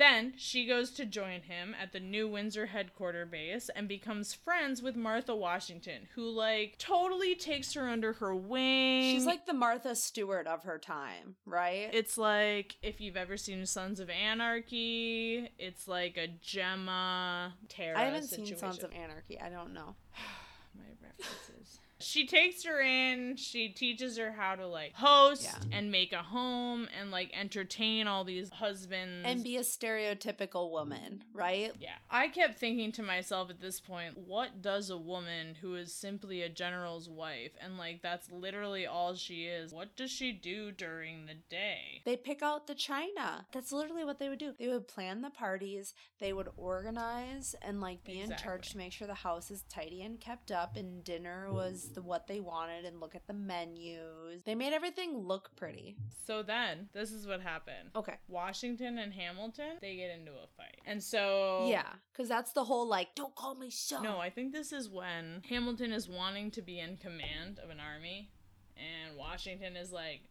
Then 0.00 0.32
she 0.38 0.64
goes 0.64 0.92
to 0.92 1.04
join 1.04 1.42
him 1.42 1.76
at 1.78 1.92
the 1.92 2.00
New 2.00 2.26
Windsor 2.26 2.64
headquarter 2.64 3.26
base 3.26 3.68
and 3.76 3.86
becomes 3.86 4.32
friends 4.32 4.80
with 4.80 4.96
Martha 4.96 5.36
Washington, 5.36 6.08
who, 6.14 6.30
like, 6.30 6.76
totally 6.78 7.34
takes 7.34 7.74
her 7.74 7.86
under 7.86 8.14
her 8.14 8.34
wing. 8.34 9.02
She's 9.14 9.26
like 9.26 9.44
the 9.44 9.52
Martha 9.52 9.94
Stewart 9.94 10.46
of 10.46 10.62
her 10.62 10.78
time, 10.78 11.36
right? 11.44 11.90
It's 11.92 12.16
like 12.16 12.76
if 12.82 12.98
you've 12.98 13.18
ever 13.18 13.36
seen 13.36 13.66
Sons 13.66 14.00
of 14.00 14.08
Anarchy, 14.08 15.50
it's 15.58 15.86
like 15.86 16.16
a 16.16 16.28
Gemma 16.28 17.52
Tara 17.68 17.98
I 18.00 18.04
haven't 18.04 18.22
situation. 18.22 18.46
seen 18.46 18.58
Sons 18.58 18.82
of 18.82 18.94
Anarchy. 18.94 19.38
I 19.38 19.50
don't 19.50 19.74
know. 19.74 19.96
my 20.74 20.84
references. 21.02 21.79
She 22.00 22.26
takes 22.26 22.64
her 22.64 22.80
in, 22.80 23.36
she 23.36 23.68
teaches 23.68 24.16
her 24.18 24.32
how 24.32 24.54
to 24.56 24.66
like 24.66 24.94
host 24.94 25.44
Yeah. 25.44 25.76
and 25.78 25.90
make 25.90 26.12
a 26.12 26.22
home 26.22 26.88
and 26.98 27.10
like 27.10 27.30
entertain 27.38 28.06
all 28.06 28.24
these 28.24 28.50
husbands. 28.50 29.24
And 29.26 29.44
be 29.44 29.56
a 29.56 29.60
stereotypical 29.60 30.70
woman, 30.70 31.24
right? 31.32 31.72
yeah. 31.78 31.90
I 32.10 32.28
kept 32.28 32.58
thinking 32.58 32.92
to 32.92 33.02
myself 33.02 33.50
at 33.50 33.60
this 33.60 33.80
point, 33.80 34.16
what 34.18 34.62
does 34.62 34.90
a 34.90 34.96
woman 34.98 35.56
who 35.60 35.74
is 35.74 35.92
simply 35.94 36.42
a 36.42 36.48
general's 36.48 37.08
wife 37.08 37.52
and 37.60 37.76
like 37.78 38.02
that's 38.02 38.30
literally 38.30 38.86
all 38.86 39.14
she 39.14 39.44
is, 39.44 39.72
what 39.72 39.96
does 39.96 40.10
she 40.10 40.32
do 40.32 40.72
during 40.72 41.26
the 41.26 41.34
day? 41.48 42.02
They 42.04 42.16
pick 42.16 42.42
out 42.42 42.66
the 42.66 42.74
china. 42.74 43.46
That's 43.52 43.72
literally 43.72 44.04
what 44.04 44.18
they 44.18 44.28
would 44.28 44.38
do. 44.38 44.52
They 44.58 44.68
would 44.68 44.88
plan 44.88 45.22
the 45.22 45.30
parties, 45.30 45.94
they 46.18 46.32
would 46.32 46.48
organize 46.56 47.54
and 47.62 47.80
like 47.80 48.04
be 48.04 48.20
in 48.20 48.34
charge 48.36 48.70
to 48.70 48.78
make 48.78 48.92
sure 48.92 49.06
the 49.06 49.14
house 49.14 49.50
is 49.50 49.62
tidy 49.68 50.02
and 50.02 50.20
kept 50.20 50.50
up 50.50 50.76
and 50.76 51.04
dinner 51.04 51.52
was 51.52 51.89
the 51.90 52.02
what 52.02 52.26
they 52.26 52.40
wanted 52.40 52.84
and 52.84 53.00
look 53.00 53.14
at 53.14 53.26
the 53.26 53.32
menus. 53.32 54.42
They 54.44 54.54
made 54.54 54.72
everything 54.72 55.18
look 55.18 55.50
pretty. 55.56 55.96
So 56.26 56.42
then, 56.42 56.88
this 56.92 57.12
is 57.12 57.26
what 57.26 57.40
happened. 57.40 57.90
Okay. 57.96 58.14
Washington 58.28 58.98
and 58.98 59.12
Hamilton, 59.12 59.78
they 59.80 59.96
get 59.96 60.10
into 60.10 60.32
a 60.32 60.46
fight. 60.56 60.80
And 60.86 61.02
so 61.02 61.66
Yeah, 61.68 61.92
cuz 62.14 62.28
that's 62.28 62.52
the 62.52 62.64
whole 62.64 62.86
like 62.86 63.14
don't 63.14 63.34
call 63.34 63.54
me 63.54 63.70
son. 63.70 64.02
No, 64.02 64.18
I 64.18 64.30
think 64.30 64.52
this 64.52 64.72
is 64.72 64.88
when 64.88 65.42
Hamilton 65.48 65.92
is 65.92 66.08
wanting 66.08 66.50
to 66.52 66.62
be 66.62 66.78
in 66.78 66.96
command 66.96 67.58
of 67.62 67.70
an 67.70 67.80
army, 67.80 68.30
and 68.76 69.16
Washington 69.16 69.76
is 69.76 69.92
like, 69.92 70.22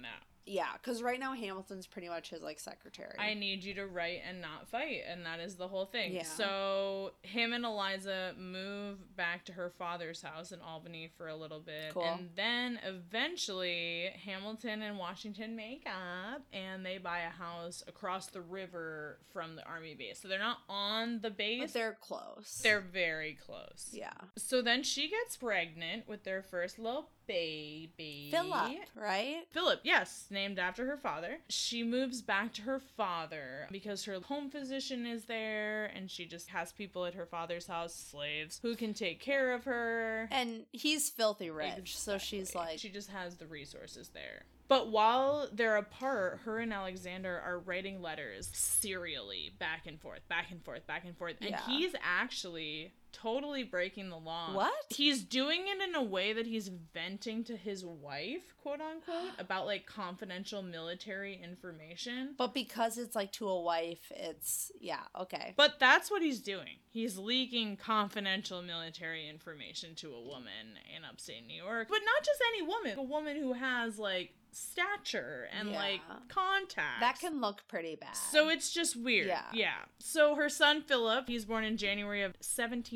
no. 0.00 0.08
Yeah, 0.46 0.66
because 0.74 1.02
right 1.02 1.18
now 1.18 1.32
Hamilton's 1.32 1.86
pretty 1.86 2.08
much 2.08 2.30
his 2.30 2.42
like 2.42 2.60
secretary. 2.60 3.14
I 3.18 3.34
need 3.34 3.64
you 3.64 3.74
to 3.74 3.86
write 3.86 4.20
and 4.28 4.40
not 4.40 4.68
fight, 4.68 5.00
and 5.08 5.24
that 5.24 5.40
is 5.40 5.54
the 5.56 5.68
whole 5.68 5.86
thing. 5.86 6.12
Yeah. 6.14 6.24
So 6.24 7.12
him 7.22 7.52
and 7.52 7.64
Eliza 7.64 8.34
move 8.38 9.16
back 9.16 9.44
to 9.46 9.52
her 9.52 9.70
father's 9.70 10.20
house 10.22 10.52
in 10.52 10.60
Albany 10.60 11.10
for 11.16 11.28
a 11.28 11.36
little 11.36 11.60
bit, 11.60 11.92
Cool. 11.94 12.04
and 12.04 12.28
then 12.36 12.78
eventually 12.84 14.10
Hamilton 14.24 14.82
and 14.82 14.98
Washington 14.98 15.56
make 15.56 15.86
up, 15.86 16.42
and 16.52 16.84
they 16.84 16.98
buy 16.98 17.20
a 17.20 17.30
house 17.30 17.82
across 17.88 18.26
the 18.26 18.40
river 18.40 19.18
from 19.32 19.56
the 19.56 19.64
army 19.64 19.94
base. 19.94 20.20
So 20.20 20.28
they're 20.28 20.38
not 20.38 20.58
on 20.68 21.20
the 21.20 21.30
base, 21.30 21.62
but 21.62 21.72
they're 21.72 21.96
close. 22.00 22.60
they're 22.62 22.80
very 22.80 23.38
close. 23.46 23.88
yeah. 23.92 24.12
So 24.36 24.62
then 24.62 24.82
she 24.82 25.08
gets 25.08 25.36
pregnant 25.36 26.06
with 26.08 26.24
their 26.24 26.42
first 26.42 26.78
little 26.78 27.08
baby. 27.26 28.28
Philip, 28.30 28.72
right? 28.94 29.42
Philip, 29.52 29.80
yes, 29.82 30.26
named 30.30 30.58
after 30.58 30.86
her 30.86 30.96
father. 30.96 31.38
She 31.48 31.82
moves 31.82 32.22
back 32.22 32.52
to 32.54 32.62
her 32.62 32.80
father 32.96 33.66
because 33.70 34.04
her 34.04 34.18
home 34.20 34.50
physician 34.50 35.06
is 35.06 35.24
there 35.24 35.86
and 35.94 36.10
she 36.10 36.26
just 36.26 36.48
has 36.50 36.72
people 36.72 37.04
at 37.06 37.14
her 37.14 37.26
father's 37.26 37.66
house, 37.66 37.94
slaves, 37.94 38.58
who 38.62 38.74
can 38.76 38.94
take 38.94 39.20
care 39.20 39.52
of 39.52 39.64
her. 39.64 40.28
And 40.30 40.64
he's 40.72 41.10
filthy 41.10 41.50
rich, 41.50 41.96
so 41.96 42.18
she's 42.18 42.54
like, 42.54 42.78
she 42.78 42.88
just 42.90 43.10
has 43.10 43.36
the 43.36 43.46
resources 43.46 44.08
there. 44.14 44.42
But 44.66 44.90
while 44.90 45.46
they're 45.52 45.76
apart, 45.76 46.40
her 46.46 46.58
and 46.58 46.72
Alexander 46.72 47.40
are 47.44 47.58
writing 47.58 48.00
letters 48.00 48.48
serially 48.54 49.52
back 49.58 49.86
and 49.86 50.00
forth, 50.00 50.26
back 50.28 50.50
and 50.50 50.64
forth, 50.64 50.86
back 50.86 51.04
and 51.04 51.16
forth. 51.16 51.36
And 51.40 51.50
Yeah. 51.50 51.60
he's 51.66 51.94
actually 52.02 52.94
totally 53.14 53.62
breaking 53.62 54.10
the 54.10 54.18
law. 54.18 54.52
What? 54.54 54.72
He's 54.90 55.22
doing 55.24 55.62
it 55.66 55.88
in 55.88 55.94
a 55.94 56.02
way 56.02 56.32
that 56.32 56.46
he's 56.46 56.68
venting 56.68 57.44
to 57.44 57.56
his 57.56 57.84
wife, 57.84 58.54
quote 58.62 58.80
unquote, 58.80 59.32
about 59.38 59.64
like 59.66 59.86
confidential 59.86 60.62
military 60.62 61.40
information. 61.42 62.34
but 62.36 62.52
because 62.52 62.98
it's 62.98 63.14
like 63.16 63.32
to 63.32 63.48
a 63.48 63.60
wife, 63.60 64.10
it's 64.14 64.70
yeah, 64.80 65.02
okay. 65.20 65.54
But 65.56 65.78
that's 65.78 66.10
what 66.10 66.20
he's 66.22 66.40
doing. 66.40 66.76
He's 66.90 67.16
leaking 67.16 67.76
confidential 67.76 68.60
military 68.62 69.28
information 69.28 69.94
to 69.96 70.12
a 70.12 70.20
woman 70.20 70.78
in 70.96 71.04
upstate 71.04 71.46
New 71.46 71.62
York. 71.62 71.88
But 71.88 72.00
not 72.04 72.24
just 72.24 72.40
any 72.52 72.62
woman, 72.66 72.98
a 72.98 73.02
woman 73.02 73.36
who 73.36 73.52
has 73.54 73.98
like 73.98 74.34
stature 74.52 75.48
and 75.58 75.72
like 75.72 76.00
Yeah. 76.08 76.16
contacts. 76.28 77.00
That 77.00 77.18
can 77.18 77.40
look 77.40 77.62
pretty 77.68 77.96
bad. 77.96 78.14
So 78.16 78.48
it's 78.48 78.70
just 78.72 78.94
weird. 78.96 79.26
Yeah. 79.26 79.42
Yeah. 79.52 79.74
So 79.98 80.36
her 80.36 80.48
son 80.48 80.82
Philip, 80.82 81.26
he's 81.28 81.44
born 81.44 81.64
in 81.64 81.76
January 81.76 82.22
of 82.22 82.34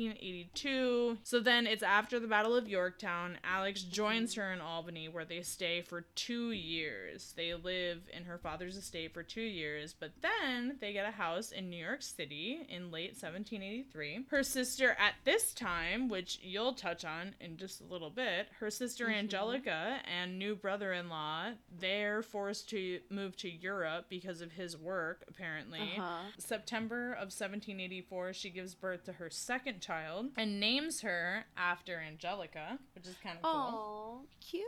1782. 0.09 1.17
So 1.23 1.39
then 1.39 1.67
it's 1.67 1.83
after 1.83 2.19
the 2.19 2.27
Battle 2.27 2.55
of 2.55 2.67
Yorktown. 2.67 3.37
Alex 3.43 3.81
joins 3.83 4.35
her 4.35 4.51
in 4.51 4.61
Albany 4.61 5.07
where 5.07 5.25
they 5.25 5.41
stay 5.41 5.81
for 5.81 6.01
two 6.15 6.51
years. 6.51 7.33
They 7.35 7.53
live 7.53 8.01
in 8.15 8.25
her 8.25 8.37
father's 8.37 8.77
estate 8.77 9.13
for 9.13 9.23
two 9.23 9.41
years, 9.41 9.95
but 9.99 10.11
then 10.21 10.77
they 10.79 10.93
get 10.93 11.07
a 11.07 11.11
house 11.11 11.51
in 11.51 11.69
New 11.69 11.83
York 11.83 12.01
City 12.01 12.65
in 12.69 12.91
late 12.91 13.15
1783. 13.19 14.25
Her 14.29 14.43
sister 14.43 14.91
at 14.99 15.15
this 15.23 15.53
time, 15.53 16.09
which 16.09 16.39
you'll 16.41 16.73
touch 16.73 17.05
on 17.05 17.35
in 17.39 17.57
just 17.57 17.81
a 17.81 17.85
little 17.85 18.09
bit, 18.09 18.47
her 18.59 18.69
sister 18.69 19.07
Mhm. 19.07 19.13
Angelica 19.19 20.01
and 20.05 20.37
new 20.39 20.55
brother 20.55 20.93
in 20.93 21.09
law, 21.09 21.51
they're 21.79 22.21
forced 22.23 22.69
to 22.69 23.01
move 23.09 23.35
to 23.37 23.49
Europe 23.49 24.05
because 24.09 24.41
of 24.41 24.53
his 24.53 24.77
work, 24.77 25.23
apparently. 25.27 25.79
uh-huh. 25.97 26.31
September 26.37 27.13
of 27.13 27.31
1784, 27.31 28.33
she 28.33 28.49
gives 28.49 28.75
birth 28.75 29.03
to 29.05 29.13
her 29.13 29.29
second 29.29 29.81
child 29.81 29.98
and 30.37 30.59
names 30.59 31.01
her 31.01 31.45
after 31.57 31.99
Angelica, 31.99 32.79
which 32.95 33.07
is 33.07 33.15
kind 33.23 33.37
of 33.37 33.43
cool. 33.43 33.51
Oh, 33.53 34.21
cute. 34.41 34.65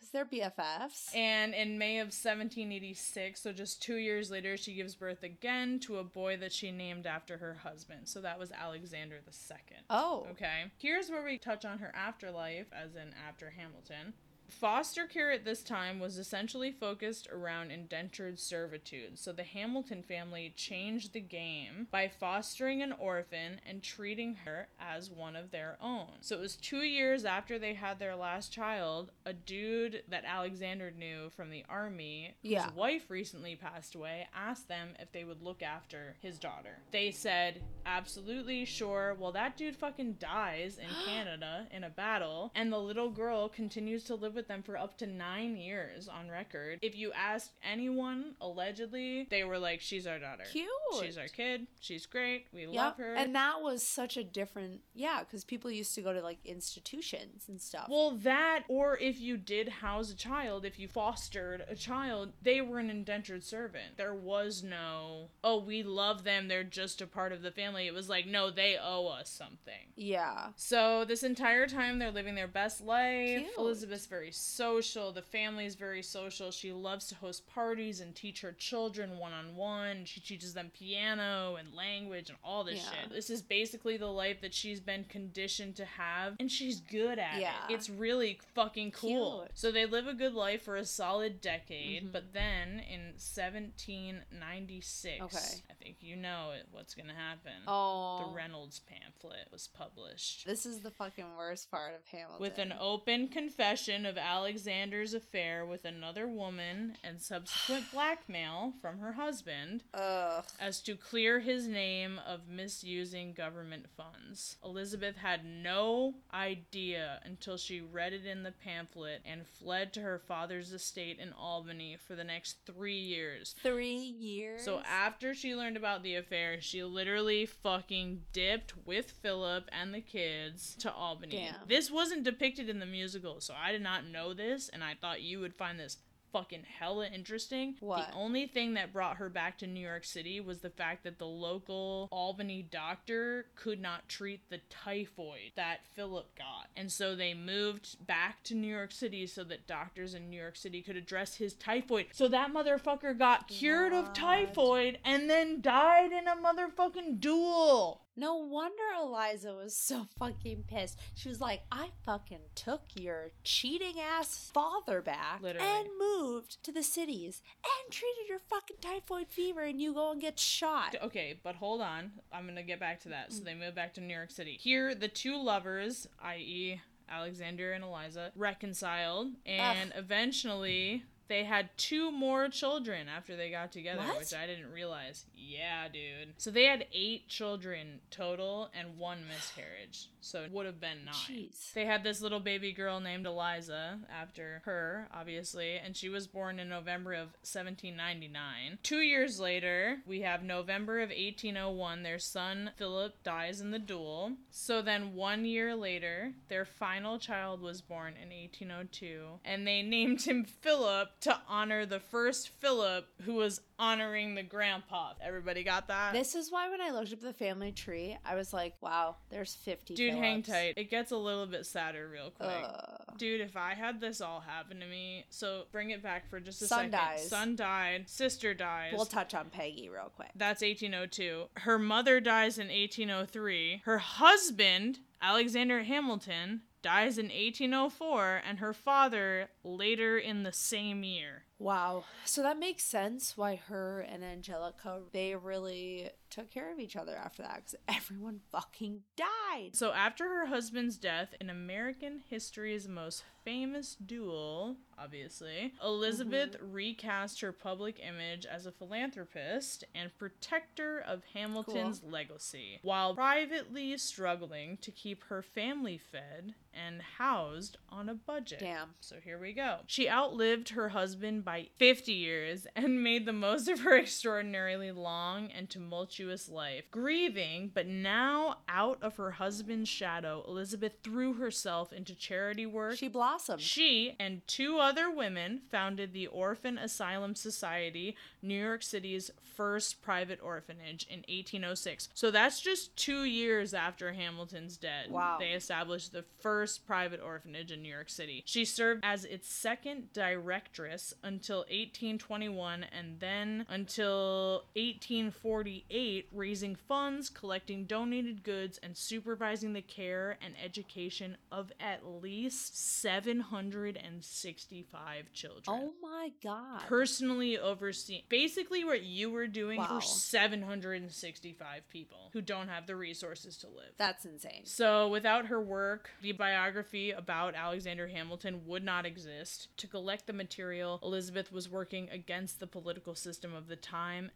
Cause 0.00 0.08
they're 0.12 0.24
BFFs. 0.24 1.14
And 1.14 1.54
in 1.54 1.78
May 1.78 1.98
of 1.98 2.06
1786, 2.06 3.40
so 3.40 3.52
just 3.52 3.82
two 3.82 3.96
years 3.96 4.30
later, 4.30 4.56
she 4.56 4.74
gives 4.74 4.94
birth 4.94 5.22
again 5.22 5.78
to 5.80 5.98
a 5.98 6.04
boy 6.04 6.36
that 6.38 6.52
she 6.52 6.70
named 6.70 7.06
after 7.06 7.38
her 7.38 7.54
husband. 7.62 8.08
So 8.08 8.20
that 8.20 8.38
was 8.38 8.50
Alexander 8.52 9.16
II. 9.16 9.76
oh, 9.90 10.26
Okay. 10.32 10.64
Here's 10.78 11.08
where 11.10 11.24
we 11.24 11.38
touch 11.38 11.64
on 11.64 11.78
her 11.78 11.92
afterlife, 11.94 12.66
as 12.72 12.94
in 12.94 13.14
after 13.28 13.50
Hamilton. 13.50 14.14
Foster 14.48 15.06
care 15.06 15.32
at 15.32 15.44
this 15.44 15.62
time 15.62 15.98
was 15.98 16.18
essentially 16.18 16.70
focused 16.70 17.28
around 17.30 17.70
indentured 17.70 18.38
servitude, 18.38 19.18
so 19.18 19.32
the 19.32 19.42
Hamilton 19.42 20.02
family 20.02 20.52
changed 20.56 21.12
the 21.12 21.20
game 21.20 21.88
by 21.90 22.08
fostering 22.08 22.82
an 22.82 22.92
orphan 22.92 23.60
and 23.68 23.82
treating 23.82 24.34
her 24.44 24.68
as 24.80 25.10
one 25.10 25.36
of 25.36 25.50
their 25.50 25.76
own. 25.80 26.08
So 26.20 26.36
it 26.36 26.40
was 26.40 26.56
two 26.56 26.82
years 26.82 27.24
after 27.24 27.58
they 27.58 27.74
had 27.74 27.98
their 27.98 28.14
last 28.14 28.52
child, 28.52 29.10
a 29.24 29.32
dude 29.32 30.02
that 30.08 30.24
Alexander 30.24 30.90
knew 30.90 31.30
from 31.30 31.50
the 31.50 31.64
army, 31.68 32.34
whose 32.42 32.74
wife 32.74 33.10
recently 33.10 33.56
passed 33.56 33.94
away, 33.94 34.28
asked 34.34 34.68
them 34.68 34.90
if 34.98 35.10
they 35.12 35.24
would 35.24 35.42
look 35.42 35.62
after 35.62 36.16
his 36.20 36.38
daughter. 36.38 36.78
They 36.92 37.10
said, 37.10 37.62
absolutely, 37.84 38.64
sure. 38.64 39.16
Well, 39.18 39.32
that 39.32 39.56
dude 39.56 39.76
fucking 39.76 40.14
dies 40.14 40.78
in 40.78 40.88
Canada 41.06 41.66
in 41.70 41.84
a 41.84 41.90
battle, 41.90 42.52
and 42.54 42.72
the 42.72 42.78
little 42.78 43.10
girl 43.10 43.48
continues 43.48 44.04
to 44.04 44.14
live 44.14 44.35
with 44.36 44.46
them 44.48 44.62
for 44.62 44.76
up 44.78 44.98
to 44.98 45.06
nine 45.06 45.56
years 45.56 46.06
on 46.08 46.28
record. 46.28 46.78
If 46.82 46.96
you 46.96 47.12
ask 47.12 47.50
anyone, 47.68 48.34
allegedly, 48.40 49.26
they 49.30 49.42
were 49.44 49.58
like, 49.58 49.80
she's 49.80 50.06
our 50.06 50.18
daughter. 50.18 50.44
cute. 50.50 50.68
She's 51.02 51.18
our 51.18 51.28
kid. 51.28 51.66
She's 51.80 52.06
great. 52.06 52.46
We 52.52 52.66
Yep. 52.66 52.74
love 52.74 52.96
her. 52.98 53.14
And 53.14 53.34
that 53.34 53.60
was 53.62 53.82
such 53.82 54.16
a 54.16 54.22
different, 54.24 54.80
yeah, 54.94 55.20
because 55.20 55.44
people 55.44 55.70
used 55.70 55.94
to 55.96 56.02
go 56.02 56.12
to 56.12 56.20
like 56.22 56.38
institutions 56.44 57.48
and 57.48 57.60
stuff. 57.60 57.86
Well, 57.90 58.12
that, 58.22 58.64
or 58.68 58.98
if 58.98 59.18
you 59.20 59.36
did 59.36 59.68
house 59.68 60.10
a 60.12 60.16
child, 60.16 60.64
if 60.64 60.78
you 60.78 60.88
fostered 60.88 61.64
a 61.68 61.74
child, 61.74 62.32
they 62.42 62.60
were 62.60 62.78
an 62.78 62.90
indentured 62.90 63.44
servant. 63.44 63.96
There 63.96 64.14
was 64.14 64.62
no, 64.62 65.30
oh, 65.42 65.58
we 65.60 65.82
love 65.82 66.24
them, 66.24 66.48
they're 66.48 66.64
just 66.64 67.00
a 67.00 67.06
part 67.06 67.32
of 67.32 67.42
the 67.42 67.50
family. 67.50 67.86
It 67.86 67.94
was 67.94 68.08
like, 68.08 68.26
no, 68.26 68.50
they 68.50 68.76
owe 68.82 69.06
us 69.06 69.30
something. 69.30 69.92
yeah. 69.96 70.48
So, 70.56 71.04
this 71.04 71.22
entire 71.22 71.66
time, 71.66 71.98
they're 71.98 72.10
living 72.10 72.34
their 72.34 72.48
best 72.48 72.80
life. 72.80 73.38
Cute. 73.40 73.46
Elizabeth's 73.58 74.06
very 74.06 74.25
social. 74.32 75.12
The 75.12 75.22
family 75.22 75.66
is 75.66 75.74
very 75.74 76.02
social. 76.02 76.50
She 76.50 76.72
loves 76.72 77.06
to 77.08 77.14
host 77.16 77.46
parties 77.46 78.00
and 78.00 78.14
teach 78.14 78.40
her 78.40 78.52
children 78.52 79.18
one 79.18 79.32
on 79.32 79.56
one. 79.56 80.04
She 80.04 80.20
teaches 80.20 80.54
them 80.54 80.70
piano 80.76 81.56
and 81.56 81.74
language 81.74 82.28
and 82.28 82.38
all 82.44 82.64
this 82.64 82.82
Yeah. 82.84 83.02
shit. 83.02 83.10
This 83.10 83.30
is 83.30 83.42
basically 83.42 83.96
the 83.96 84.06
life 84.10 84.40
that 84.40 84.54
she's 84.54 84.80
been 84.80 85.04
conditioned 85.04 85.76
to 85.76 85.84
have, 85.84 86.36
and 86.40 86.50
she's 86.50 86.80
good 86.80 87.18
at 87.18 87.40
Yeah. 87.40 87.66
it. 87.68 87.74
It's 87.74 87.90
really 87.90 88.40
fucking 88.54 88.92
cool. 88.92 89.42
Cute. 89.46 89.58
So, 89.58 89.70
they 89.72 89.86
live 89.86 90.06
a 90.06 90.14
good 90.14 90.34
life 90.34 90.62
for 90.62 90.76
a 90.76 90.84
solid 90.84 91.40
decade, 91.40 92.04
Mhm. 92.04 92.12
but 92.12 92.32
then 92.32 92.80
in 92.80 93.18
1796, 93.18 95.22
Okay. 95.22 95.62
I 95.70 95.74
think 95.74 95.96
you 96.00 96.16
know 96.16 96.52
it, 96.52 96.66
what's 96.70 96.94
gonna 96.94 97.14
happen. 97.14 97.62
Oh. 97.66 98.24
The 98.26 98.32
Reynolds 98.34 98.80
pamphlet 98.80 99.48
was 99.50 99.68
published 99.68 100.46
This 100.46 100.66
is 100.66 100.80
the 100.80 100.90
fucking 100.90 101.36
worst 101.36 101.70
part 101.70 101.94
of 101.94 102.06
Hamilton. 102.08 102.40
with 102.40 102.58
an 102.58 102.72
open 102.78 103.28
confession 103.28 104.06
of 104.06 104.15
Alexander's 104.16 105.14
affair 105.14 105.64
with 105.64 105.84
another 105.84 106.26
woman 106.26 106.96
and 107.02 107.20
subsequent 107.20 107.90
blackmail 107.92 108.74
from 108.80 108.98
her 108.98 109.12
husband 109.12 109.82
Ugh. 109.94 110.44
as 110.60 110.80
to 110.82 110.94
clear 110.94 111.40
his 111.40 111.66
name 111.66 112.20
of 112.26 112.48
misusing 112.48 113.32
government 113.32 113.86
funds. 113.96 114.56
Elizabeth 114.64 115.16
had 115.16 115.44
no 115.44 116.14
idea 116.32 117.20
until 117.24 117.56
she 117.56 117.80
read 117.80 118.12
it 118.12 118.26
in 118.26 118.42
the 118.42 118.52
pamphlet 118.52 119.22
and 119.24 119.46
fled 119.46 119.92
to 119.92 120.00
her 120.00 120.18
father's 120.18 120.72
estate 120.72 121.18
in 121.18 121.32
Albany 121.32 121.96
for 122.06 122.14
the 122.14 122.24
next 122.24 122.58
three 122.66 122.98
years. 122.98 123.54
Three 123.62 123.94
years. 123.96 124.62
So 124.64 124.80
after 124.80 125.34
she 125.34 125.54
learned 125.54 125.76
about 125.76 126.02
the 126.02 126.16
affair, 126.16 126.60
she 126.60 126.82
literally 126.82 127.46
fucking 127.46 128.22
dipped 128.32 128.74
with 128.86 129.10
Philip 129.10 129.68
and 129.72 129.94
the 129.94 130.00
kids 130.00 130.76
to 130.80 130.92
Albany. 130.92 131.36
Damn. 131.36 131.68
This 131.68 131.90
wasn't 131.90 132.24
depicted 132.24 132.68
in 132.68 132.78
the 132.78 132.86
musical, 132.86 133.40
so 133.40 133.54
I 133.60 133.72
did 133.72 133.82
not 133.82 134.05
know 134.12 134.34
this, 134.34 134.68
and 134.68 134.82
I 134.82 134.94
thought 134.94 135.22
you 135.22 135.40
would 135.40 135.54
find 135.54 135.78
this 135.78 135.98
fucking 136.32 136.64
hella 136.78 137.06
interesting. 137.06 137.76
What? 137.80 138.08
The 138.10 138.14
only 138.14 138.46
thing 138.46 138.74
that 138.74 138.92
brought 138.92 139.16
her 139.16 139.30
back 139.30 139.58
to 139.58 139.66
New 139.66 139.80
York 139.80 140.04
City 140.04 140.40
was 140.40 140.60
the 140.60 140.70
fact 140.70 141.04
that 141.04 141.18
the 141.18 141.26
local 141.26 142.08
Albany 142.10 142.62
doctor 142.62 143.46
could 143.54 143.80
not 143.80 144.08
treat 144.08 144.50
the 144.50 144.60
typhoid 144.68 145.52
that 145.54 145.86
Philip 145.94 146.36
got. 146.36 146.68
And 146.76 146.92
so 146.92 147.16
they 147.16 147.32
moved 147.32 148.06
back 148.06 148.42
to 148.44 148.54
New 148.54 148.68
York 148.68 148.92
City 148.92 149.26
so 149.26 149.44
that 149.44 149.66
doctors 149.66 150.14
in 150.14 150.28
New 150.28 150.40
York 150.40 150.56
City 150.56 150.82
could 150.82 150.96
address 150.96 151.36
his 151.36 151.54
typhoid. 151.54 152.06
So 152.12 152.28
that 152.28 152.52
motherfucker 152.52 153.18
got 153.18 153.48
cured 153.48 153.92
of 153.92 154.12
typhoid 154.12 154.98
and 155.04 155.30
then 155.30 155.60
died 155.62 156.12
in 156.12 156.28
a 156.28 156.36
motherfucking 156.36 157.20
duel. 157.20 158.02
No 158.16 158.36
wonder 158.36 158.82
Eliza 158.98 159.54
was 159.54 159.76
so 159.76 160.06
fucking 160.18 160.64
pissed. 160.66 160.98
She 161.14 161.28
was 161.28 161.40
like, 161.40 161.62
I 161.70 161.90
fucking 162.04 162.40
took 162.54 162.82
your 162.94 163.30
cheating 163.44 163.96
ass 164.00 164.50
father 164.52 165.02
back 165.02 165.42
Literally. 165.42 165.68
and 165.68 165.88
moved 165.98 166.62
to 166.64 166.72
the 166.72 166.82
cities 166.82 167.42
and 167.64 167.92
treated 167.92 168.28
your 168.28 168.38
fucking 168.38 168.78
typhoid 168.80 169.28
fever 169.28 169.60
and 169.62 169.80
you 169.80 169.92
go 169.94 170.12
and 170.12 170.20
get 170.20 170.38
shot. 170.38 170.96
Okay, 171.02 171.38
but 171.42 171.56
hold 171.56 171.80
on. 171.80 172.12
I'm 172.32 172.46
gonna 172.46 172.62
get 172.62 172.80
back 172.80 173.00
to 173.00 173.10
that. 173.10 173.30
Mm. 173.30 173.32
So 173.32 173.44
they 173.44 173.54
move 173.54 173.74
back 173.74 173.94
to 173.94 174.00
New 174.00 174.14
York 174.14 174.30
City. 174.30 174.58
Here, 174.60 174.94
the 174.94 175.08
two 175.08 175.36
lovers, 175.36 176.08
i.e., 176.22 176.80
Alexander 177.08 177.72
and 177.72 177.84
Eliza, 177.84 178.32
reconciled, 178.34 179.28
and 179.44 179.92
eventually 179.94 181.04
They 181.28 181.44
had 181.44 181.70
two 181.76 182.10
more 182.10 182.48
children 182.48 183.08
after 183.08 183.36
they 183.36 183.50
got 183.50 183.72
together, 183.72 184.02
What? 184.02 184.18
which 184.18 184.34
I 184.34 184.46
didn't 184.46 184.70
realize. 184.72 185.24
Yeah, 185.34 185.88
dude. 185.88 186.34
So 186.38 186.50
they 186.50 186.64
had 186.64 186.86
eight 186.92 187.28
children 187.28 188.00
total 188.10 188.70
and 188.78 188.96
one 188.98 189.18
miscarriage. 189.28 190.08
So 190.20 190.42
it 190.42 190.50
would 190.50 190.66
have 190.66 190.80
been 190.80 191.04
nine. 191.04 191.14
Jeez. 191.14 191.72
They 191.72 191.84
had 191.84 192.02
this 192.02 192.20
little 192.20 192.40
baby 192.40 192.72
girl 192.72 192.98
named 193.00 193.26
Eliza 193.26 193.98
after 194.12 194.62
her, 194.64 195.08
obviously, 195.14 195.76
and 195.76 195.96
she 195.96 196.08
was 196.08 196.26
born 196.26 196.58
in 196.58 196.68
November 196.68 197.12
of 197.12 197.28
1799. 197.44 198.78
Two 198.82 198.98
years 199.00 199.38
later, 199.40 199.98
we 200.06 200.20
have 200.22 200.42
November 200.42 201.00
of 201.00 201.10
1801. 201.10 202.02
Their 202.02 202.18
son 202.18 202.70
Philip 202.76 203.22
dies 203.22 203.60
in 203.60 203.70
the 203.70 203.78
duel. 203.78 204.32
So 204.50 204.82
then, 204.82 205.14
one 205.14 205.44
year 205.44 205.74
later, 205.74 206.32
their 206.48 206.64
final 206.64 207.18
child 207.18 207.60
was 207.60 207.80
born 207.80 208.14
in 208.14 208.30
1802, 208.30 209.40
and 209.44 209.66
they 209.66 209.82
named 209.96 210.22
him 210.22 210.44
Philip 210.44 211.10
to 211.20 211.36
honor 211.48 211.86
the 211.86 212.00
first 212.00 212.48
Philip 212.60 213.06
who 213.22 213.34
was 213.34 213.60
honoring 213.78 214.34
the 214.34 214.42
grandpa. 214.42 215.12
Everybody 215.20 215.64
got 215.64 215.88
that? 215.88 216.12
This 216.12 216.34
is 216.34 216.50
why 216.52 216.68
when 216.70 216.80
I 216.80 216.90
looked 216.90 217.12
up 217.12 217.20
the 217.20 217.32
family 217.32 217.72
tree, 217.72 218.16
I 218.24 218.34
was 218.34 218.52
like, 218.52 218.74
wow, 218.80 219.16
there's 219.30 219.54
50 219.54 219.94
Dude, 219.94 220.14
hang 220.14 220.42
tight. 220.42 220.74
It 220.76 220.90
gets 220.90 221.12
a 221.12 221.16
little 221.16 221.46
bit 221.46 221.66
sadder 221.66 222.08
real 222.12 222.30
quick. 222.30 222.50
Ugh. 222.64 223.18
Dude, 223.18 223.40
if 223.40 223.56
I 223.56 223.74
had 223.74 224.00
this 224.00 224.20
all 224.20 224.40
happen 224.40 224.78
to 224.80 224.86
me, 224.86 225.24
so 225.30 225.62
bring 225.72 225.90
it 225.90 226.02
back 226.02 226.28
for 226.28 226.38
just 226.38 226.60
a 226.62 226.66
Son 226.66 226.78
second. 226.78 226.90
dies. 226.92 227.28
Son 227.28 227.56
died, 227.56 228.08
sister 228.08 228.52
dies. 228.54 228.92
We'll 228.94 229.06
touch 229.06 229.34
on 229.34 229.48
Peggy 229.50 229.88
real 229.88 230.12
quick. 230.14 230.30
That's 230.36 230.62
1802. 230.62 231.46
Her 231.60 231.78
mother 231.78 232.20
dies 232.20 232.58
in 232.58 232.68
1803. 232.68 233.82
Her 233.84 233.98
husband, 233.98 234.98
Alexander 235.22 235.82
Hamilton, 235.82 236.62
dies 236.82 237.18
in 237.18 237.26
1804, 237.26 238.42
and 238.46 238.58
her 238.58 238.72
father 238.72 239.48
later 239.64 240.18
in 240.18 240.42
the 240.42 240.52
same 240.52 241.02
year. 241.02 241.44
Wow. 241.58 242.04
So 242.24 242.42
that 242.42 242.58
makes 242.58 242.84
sense 242.84 243.36
why 243.36 243.56
her 243.68 244.00
and 244.00 244.22
Angelica, 244.22 245.00
they 245.12 245.34
really 245.34 246.10
took 246.30 246.50
care 246.50 246.72
of 246.72 246.78
each 246.78 246.96
other 246.96 247.16
after 247.16 247.42
that 247.42 247.56
because 247.56 247.74
everyone 247.88 248.40
fucking 248.52 249.00
died. 249.16 249.70
So, 249.74 249.92
after 249.92 250.28
her 250.28 250.46
husband's 250.46 250.96
death 250.96 251.34
in 251.40 251.50
American 251.50 252.22
history's 252.28 252.88
most 252.88 253.24
famous 253.44 253.94
duel, 253.94 254.76
obviously, 254.98 255.72
Elizabeth 255.82 256.56
mm-hmm. 256.56 256.72
recast 256.72 257.40
her 257.40 257.52
public 257.52 258.00
image 258.00 258.44
as 258.44 258.66
a 258.66 258.72
philanthropist 258.72 259.84
and 259.94 260.10
protector 260.18 261.02
of 261.06 261.22
Hamilton's 261.32 262.02
legacy, 262.02 262.80
while 262.82 263.14
privately 263.14 263.96
struggling 263.96 264.78
to 264.78 264.90
keep 264.90 265.24
her 265.24 265.42
family 265.42 265.98
fed 265.98 266.54
and 266.74 267.00
housed 267.18 267.78
on 267.88 268.08
a 268.08 268.14
budget. 268.14 268.58
Damn. 268.58 268.90
So 269.00 269.16
here 269.22 269.38
we 269.38 269.52
go. 269.52 269.78
She 269.86 270.10
outlived 270.10 270.70
her 270.70 270.90
husband 270.90 271.44
by 271.46 271.68
50 271.78 272.12
years 272.12 272.66
and 272.74 273.02
made 273.02 273.24
the 273.24 273.32
most 273.32 273.68
of 273.68 273.80
her 273.80 273.96
extraordinarily 273.98 274.90
long 274.90 275.48
and 275.52 275.70
tumultuous 275.70 276.48
life. 276.48 276.90
Grieving, 276.90 277.70
but 277.72 277.86
now 277.86 278.58
out 278.68 278.98
of 279.00 279.16
her 279.16 279.30
husband's 279.30 279.88
shadow, 279.88 280.44
Elizabeth 280.46 280.94
threw 281.04 281.34
herself 281.34 281.92
into 281.92 282.14
charity 282.16 282.66
work. 282.66 282.96
She 282.96 283.08
blossomed. 283.08 283.62
She 283.62 284.16
and 284.18 284.46
two 284.48 284.78
other 284.78 285.08
women 285.08 285.62
founded 285.70 286.12
the 286.12 286.26
Orphan 286.26 286.76
Asylum 286.76 287.36
Society, 287.36 288.16
New 288.46 288.62
York 288.62 288.82
City's 288.82 289.30
first 289.56 290.02
private 290.02 290.38
orphanage 290.42 291.06
in 291.08 291.20
1806. 291.20 292.08
So 292.14 292.30
that's 292.30 292.60
just 292.60 292.94
two 292.96 293.24
years 293.24 293.74
after 293.74 294.12
Hamilton's 294.12 294.76
dead. 294.76 295.10
Wow. 295.10 295.38
They 295.40 295.50
established 295.50 296.12
the 296.12 296.24
first 296.40 296.86
private 296.86 297.20
orphanage 297.24 297.72
in 297.72 297.82
New 297.82 297.92
York 297.92 298.10
City. 298.10 298.42
She 298.44 298.64
served 298.64 299.00
as 299.02 299.24
its 299.24 299.48
second 299.48 300.12
directress 300.12 301.14
until 301.22 301.58
1821 301.60 302.84
and 302.84 303.18
then 303.18 303.64
until 303.68 304.64
1848, 304.74 306.28
raising 306.32 306.74
funds, 306.74 307.30
collecting 307.30 307.84
donated 307.84 308.42
goods, 308.42 308.78
and 308.82 308.96
supervising 308.96 309.72
the 309.72 309.82
care 309.82 310.38
and 310.44 310.54
education 310.62 311.36
of 311.50 311.72
at 311.80 312.06
least 312.06 313.00
765 313.00 315.32
children. 315.32 315.62
oh 315.68 315.92
my 316.02 316.30
god. 316.42 316.82
Personally 316.86 317.58
overseeing 317.58 318.22
basically 318.40 318.84
what 318.84 319.02
you 319.02 319.30
were 319.30 319.46
doing 319.46 319.78
Wow. 319.78 319.86
for 319.86 320.00
765 320.02 321.88
people 321.88 322.30
who 322.32 322.40
don't 322.42 322.68
have 322.68 322.86
the 322.86 322.96
resources 322.96 323.56
to 323.58 323.68
live. 323.68 323.92
That's 323.96 324.24
insane. 324.24 324.66
So, 324.66 325.08
without 325.08 325.46
her 325.46 325.60
work, 325.60 326.10
the 326.20 326.32
biography 326.32 327.10
about 327.12 327.54
Alexander 327.54 328.08
Hamilton 328.08 328.66
would 328.66 328.84
not 328.84 329.06
exist. 329.06 329.68
To 329.78 329.86
collect 329.86 330.26
the 330.26 330.32
material, 330.32 331.00
Elizabeth 331.02 331.50
was 331.50 331.68
working 331.68 332.10
against 332.10 332.60
the 332.60 332.66
political 332.66 333.14
system 333.14 333.54
of 333.54 333.68
the 333.68 333.76
time 333.76 334.30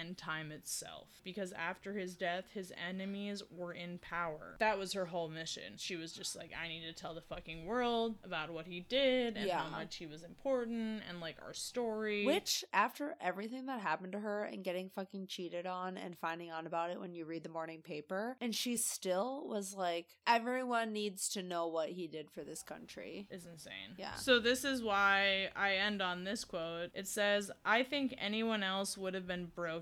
and 0.00 0.16
time 0.16 0.50
itself. 0.52 1.08
Because 1.24 1.52
after 1.52 1.92
his 1.94 2.14
death, 2.14 2.44
his 2.52 2.72
enemies 2.88 3.42
were 3.50 3.72
in 3.72 3.98
power. 3.98 4.56
That 4.58 4.78
was 4.78 4.92
her 4.94 5.06
whole 5.06 5.28
mission. 5.28 5.74
She 5.76 5.96
was 5.96 6.12
just 6.12 6.36
like, 6.36 6.50
I 6.60 6.68
need 6.68 6.82
to 6.82 6.92
tell 6.92 7.14
the 7.14 7.20
fucking 7.20 7.64
world 7.64 8.16
about 8.24 8.50
what 8.50 8.66
he 8.66 8.80
did 8.80 9.36
and 9.36 9.50
how 9.50 9.68
much 9.68 9.96
he 9.96 10.06
was 10.06 10.22
important 10.22 11.02
and 11.08 11.20
like 11.20 11.36
our 11.44 11.54
story. 11.54 12.24
Which, 12.24 12.64
after 12.72 13.14
everything 13.20 13.66
that 13.66 13.80
happened 13.80 14.12
to 14.12 14.20
her 14.20 14.44
and 14.44 14.64
getting 14.64 14.90
fucking 14.94 15.26
cheated 15.26 15.66
on 15.66 15.96
and 15.96 16.16
finding 16.18 16.50
out 16.50 16.66
about 16.66 16.90
it 16.90 17.00
when 17.00 17.12
you 17.14 17.24
read 17.24 17.42
the 17.42 17.48
morning 17.48 17.82
paper, 17.82 18.36
and 18.40 18.54
she 18.54 18.76
still 18.76 19.46
was 19.46 19.74
like, 19.74 20.06
everyone 20.26 20.92
needs 20.92 21.28
to 21.30 21.42
know 21.42 21.66
what 21.66 21.90
he 21.90 22.06
did 22.06 22.30
for 22.30 22.42
this 22.42 22.62
country. 22.62 23.26
is 23.30 23.46
insane. 23.46 23.94
Yeah. 23.98 24.14
So 24.14 24.40
this 24.40 24.64
is 24.64 24.82
why 24.82 25.48
I 25.56 25.74
end 25.76 26.00
on 26.02 26.24
this 26.24 26.44
quote. 26.44 26.90
It 26.94 27.06
says, 27.06 27.50
"I 27.64 27.82
think 27.82 28.14
anyone 28.18 28.62
else 28.62 28.96
would 28.96 29.14
have 29.14 29.26
been 29.26 29.46
broken 29.46 29.81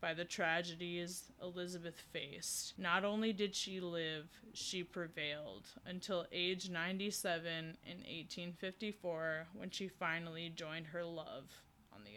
by 0.00 0.14
the 0.14 0.24
tragedies 0.24 1.24
Elizabeth 1.42 2.00
faced. 2.12 2.78
Not 2.78 3.04
only 3.04 3.32
did 3.32 3.54
she 3.54 3.80
live, 3.80 4.28
she 4.52 4.82
prevailed 4.82 5.66
until 5.86 6.26
age 6.32 6.68
97 6.68 7.52
in 7.52 7.96
1854 7.98 9.46
when 9.54 9.70
she 9.70 9.88
finally 9.88 10.48
joined 10.54 10.86
her 10.86 11.04
love 11.04 11.50